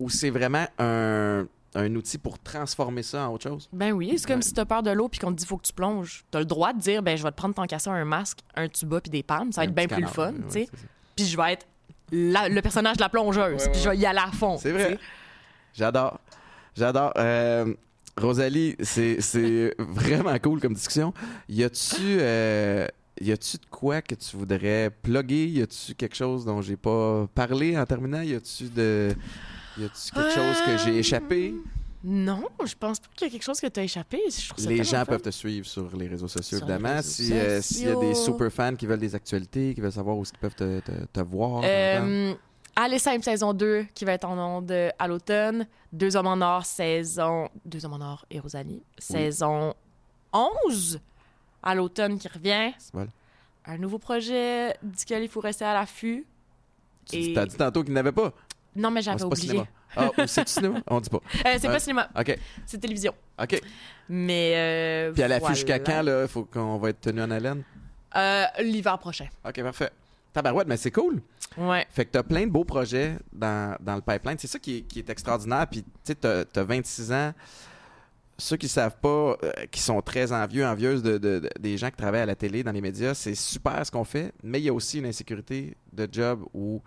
[0.00, 3.68] ou c'est vraiment un, un outil pour transformer ça en autre chose?
[3.72, 4.42] Ben oui, c'est comme Ouais.
[4.42, 6.24] si t'as peur de l'eau puis qu'on te dit faut que tu plonges.
[6.30, 8.68] T'as le droit de dire ben je vais te prendre qu'à ça un masque, un
[8.68, 10.68] tuba puis des pannes, ça va Un être bien plus le fun, ouais, tu sais.
[11.16, 11.66] Puis je vais être
[12.12, 14.56] la- le personnage de la plongeuse, Ouais, puis je ouais, vais y aller à fond.
[14.58, 14.98] C'est vrai.
[15.74, 16.20] J'adore.
[16.76, 17.12] J'adore.
[17.16, 17.74] Euh,
[18.16, 21.12] Rosalie, c'est, c'est vraiment cool comme discussion.
[21.48, 22.86] Y a-tu, euh,
[23.20, 25.46] y a-tu de quoi que tu voudrais plugger?
[25.48, 28.20] Y a-tu quelque chose dont j'ai pas parlé en terminant?
[28.22, 29.14] Y a-tu de,
[29.78, 31.54] y a-tu quelque chose que j'ai échappé?
[32.04, 34.20] Non, je pense pas qu'il y a quelque chose que t'as échappé.
[34.28, 35.04] Je trouve ça Les gens fun.
[35.06, 36.98] peuvent te suivre sur les réseaux sociaux, Sur évidemment.
[36.98, 37.02] euh,
[37.62, 40.38] S'il y a des super fans qui veulent des actualités, qui veulent savoir où ils
[40.38, 41.62] peuvent te, te- te voir.
[41.64, 42.34] Euh,
[42.74, 45.66] Allez Simple saison 2 qui va être en onde à l'automne.
[45.92, 47.48] Deux hommes en or saison.
[47.66, 48.82] Deux hommes en or et Rosalie.
[48.98, 49.74] Saison
[50.32, 50.98] 11
[51.62, 52.72] à l'automne qui revient.
[53.64, 56.26] Un nouveau projet duquel il faut rester à l'affût.
[57.08, 58.32] Tu Et- as dit tantôt qu'il n'avait pas.
[58.76, 59.48] Non, mais Ah, j'avais pas oublié.
[59.48, 59.66] cinéma.
[59.96, 60.80] Ah, c'est cinéma?
[60.86, 61.18] On dit pas.
[61.18, 61.72] Euh, c'est Ouais.
[61.74, 62.38] pas cinéma, OK.
[62.66, 63.14] c'est télévision.
[63.42, 63.60] OK.
[64.08, 64.52] Mais.
[64.56, 65.54] Euh, Puis à l'affût voilà.
[65.54, 66.22] jusqu'à quand, là?
[66.22, 67.62] Il faut qu'on va être tenu en haleine?
[68.16, 69.26] Euh, L'hiver prochain.
[69.46, 69.90] OK, parfait.
[70.32, 71.20] Tabarouette, mais c'est cool.
[71.58, 71.86] Ouais.
[71.90, 74.38] Fait que tu as plein de beaux projets dans, dans le pipeline.
[74.38, 75.66] C'est ça qui est, qui est extraordinaire.
[75.70, 77.32] Puis, tu sais, tu as, 26 ans.
[78.38, 81.76] Ceux qui ne savent pas, euh, qui sont très envieux, envieuses de, de- de- des
[81.78, 84.58] gens qui travaillent à la télé, dans les médias, c'est super ce qu'on fait, mais
[84.60, 86.80] il y a aussi une insécurité de job où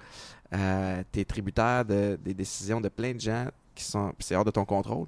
[0.52, 4.14] tu es tributaire de- des décisions de plein de gens qui sont.
[4.20, 5.08] c'est hors de ton contrôle.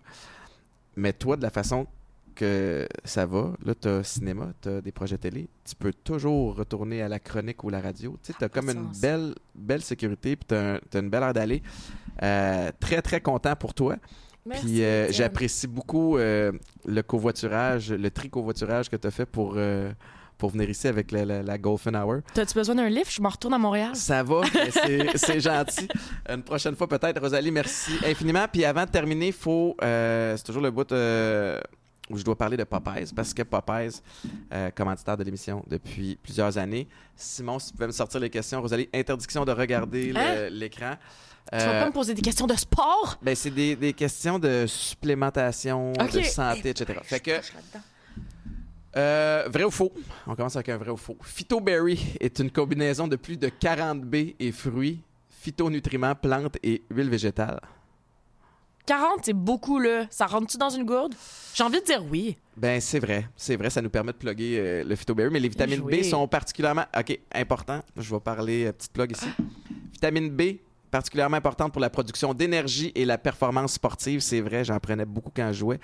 [0.95, 1.87] Mais toi, de la façon
[2.35, 6.55] que ça va, là, tu as cinéma, tu as des projets télé, tu peux toujours
[6.55, 8.17] retourner à la chronique ou la radio.
[8.21, 11.63] Tu sais, as comme une belle, belle sécurité, puis tu as, une belle heure d'aller.
[12.23, 13.95] Euh, très, très content pour toi.
[14.47, 14.65] Merci.
[14.65, 16.51] Puis euh, j'apprécie beaucoup euh,
[16.85, 19.91] le covoiturage, le tri-covoiturage que tu as fait pour, euh,
[20.37, 22.21] pour venir ici avec la, la, la Golfen Hour.
[22.33, 23.11] T'as-tu besoin d'un lift?
[23.13, 23.95] Je m'en retourne à Montréal.
[23.95, 24.41] Ça va,
[25.15, 25.87] c'est- gentil.
[26.29, 27.19] Une prochaine fois peut-être.
[27.21, 28.45] Rosalie, merci infiniment.
[28.51, 30.91] Puis avant de terminer, faut, c'est toujours le bout
[32.09, 34.01] où je dois parler de Popeyes, parce que Popeyes,
[34.53, 36.87] euh, commanditaire de l'émission depuis plusieurs années.
[37.17, 38.61] Simon, si tu pouvais me sortir les questions.
[38.61, 40.47] Rosalie, interdiction de regarder Hein?
[40.49, 40.93] l'écran.
[41.51, 43.17] Tu vas Euh, pas me poser des questions de sport?
[43.21, 46.11] ben, c'est des, des questions de supplémentation, Ok.
[46.11, 46.99] de santé, etc.
[47.03, 47.31] Fait que,
[48.95, 49.93] euh, vrai ou faux?
[50.25, 51.17] On commence avec un vrai ou faux.
[51.21, 54.99] Phytoberry est une combinaison de plus de 40 baies et fruits,
[55.41, 57.59] phytonutriments, plantes et huiles végétales.
[58.85, 60.05] 40, c'est beaucoup, là.
[60.09, 61.13] Ça rentre-tu dans une gourde?
[61.53, 62.37] J'ai envie de dire oui.
[62.55, 63.27] Ben, c'est vrai.
[63.35, 65.99] C'est vrai, ça nous permet de plugger euh, le phytoberry, mais les vitamines joué.
[65.99, 66.85] B sont particulièrement.
[66.97, 67.81] OK, important.
[67.97, 69.27] Je vais parler, euh, petite plug ici.
[69.91, 70.41] Vitamine B,
[70.91, 74.19] particulièrement importante pour la production d'énergie et la performance sportive.
[74.19, 75.79] C'est vrai, j'en prenais beaucoup quand je jouais.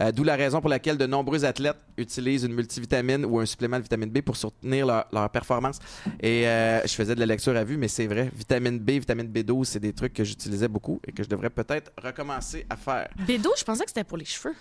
[0.00, 3.78] Euh, D'où la raison pour laquelle de nombreux athlètes utilisent une multivitamine ou un supplément
[3.78, 5.78] de vitamine B pour soutenir leur, leur performance.
[6.20, 8.30] Et euh, je faisais de la lecture à vue, mais c'est vrai.
[8.34, 11.92] Vitamine B, vitamine B12, c'est des trucs que j'utilisais beaucoup et que je devrais peut-être
[12.02, 13.08] recommencer à faire.
[13.26, 14.54] Bédo, je pensais que c'était pour les cheveux.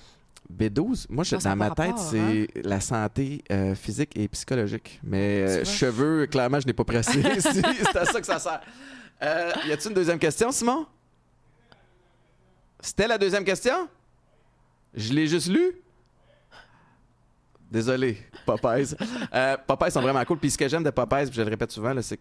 [0.54, 5.00] B12, moi, je, dans ma tête, c'est la santé euh, physique et psychologique.
[5.04, 7.20] Mais cheveux, clairement, je n'ai pas pressé.
[7.39, 8.62] c'est à ça que ça sert.
[9.24, 10.86] Euh, y a-t-il une deuxième question, Simon?
[12.80, 13.88] C'était la deuxième question?
[14.93, 15.76] Je l'ai juste lu?
[17.72, 18.95] Désolé, Popeyes.
[19.34, 20.38] Euh, Popeyes sont vraiment cool.
[20.38, 22.20] Puis ce que j'aime de Popeyes, puis je le répète souvent, c'est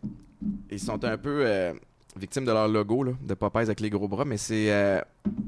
[0.68, 1.74] qu'ils sont un peu euh,
[2.16, 5.01] victimes de leur logo là, de Popeyes avec les gros bras, mais c'est euh,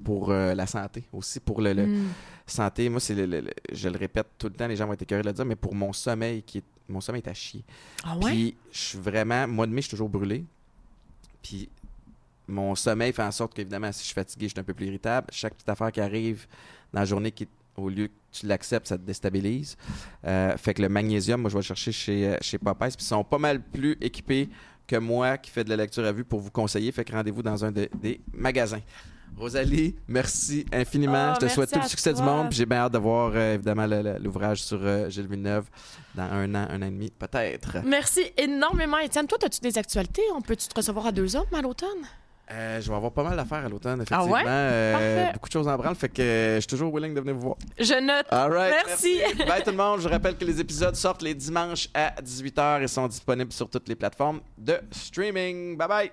[0.05, 2.09] pour la santé aussi, pour le, le- Mm.
[2.47, 2.89] santé.
[2.89, 5.29] Moi, c'est le, je le répète tout le temps, les gens vont être écœurés de
[5.29, 7.65] le dire, mais pour mon sommeil, qui est, mon sommeil est à chier.
[8.05, 8.31] Ah ouais?
[8.31, 10.45] Puis je suis vraiment, mois de mai, je suis toujours brûlé.
[11.47, 11.69] Puis
[12.49, 14.87] mon sommeil fait en sorte qu'évidemment, si je suis fatigué, je suis un peu plus
[14.87, 15.29] irritable.
[15.33, 16.47] Chaque petite affaire qui arrive
[16.93, 17.33] dans la journée,
[17.77, 19.77] au lieu que tu l'acceptes, ça te déstabilise.
[20.25, 22.89] Euh, fait que le magnésium, moi, je vais le chercher chez, euh, chez Popeyes.
[22.97, 24.49] Puis ils sont pas mal plus équipés
[24.87, 26.91] que moi qui fais de la lecture à vue pour vous conseiller.
[26.93, 28.81] Fait que rendez-vous dans un de- des magasins.
[29.37, 31.33] Rosalie, merci infiniment.
[31.33, 32.49] Oh, je te souhaite tout merci le succès du monde.
[32.53, 33.87] J'ai bien hâte de voir euh, évidemment
[34.21, 35.67] l'ouvrage sur euh, Gilles Villeneuve
[36.15, 37.79] dans un an, un an et demi, peut-être.
[37.85, 39.27] Merci énormément, Étienne.
[39.27, 40.23] Toi, as-tu des actualités?
[40.35, 41.89] On peut-tu te recevoir à deux hommes à l'automne?
[42.51, 44.33] Euh, je vais avoir pas mal d'affaires à l'automne, Ah effectivement.
[44.37, 44.43] ouais?
[44.47, 47.35] Euh, beaucoup de choses en branle, fait que euh, je suis toujours willing de venir
[47.35, 47.57] vous voir.
[47.79, 48.27] Je note.
[48.31, 49.19] All right, Merci.
[49.49, 50.01] Bye tout le monde.
[50.01, 53.89] Je rappelle que les épisodes sortent les dimanches à 18h et sont disponibles sur toutes
[53.89, 55.77] les plateformes de streaming.
[55.77, 56.13] Bye bye.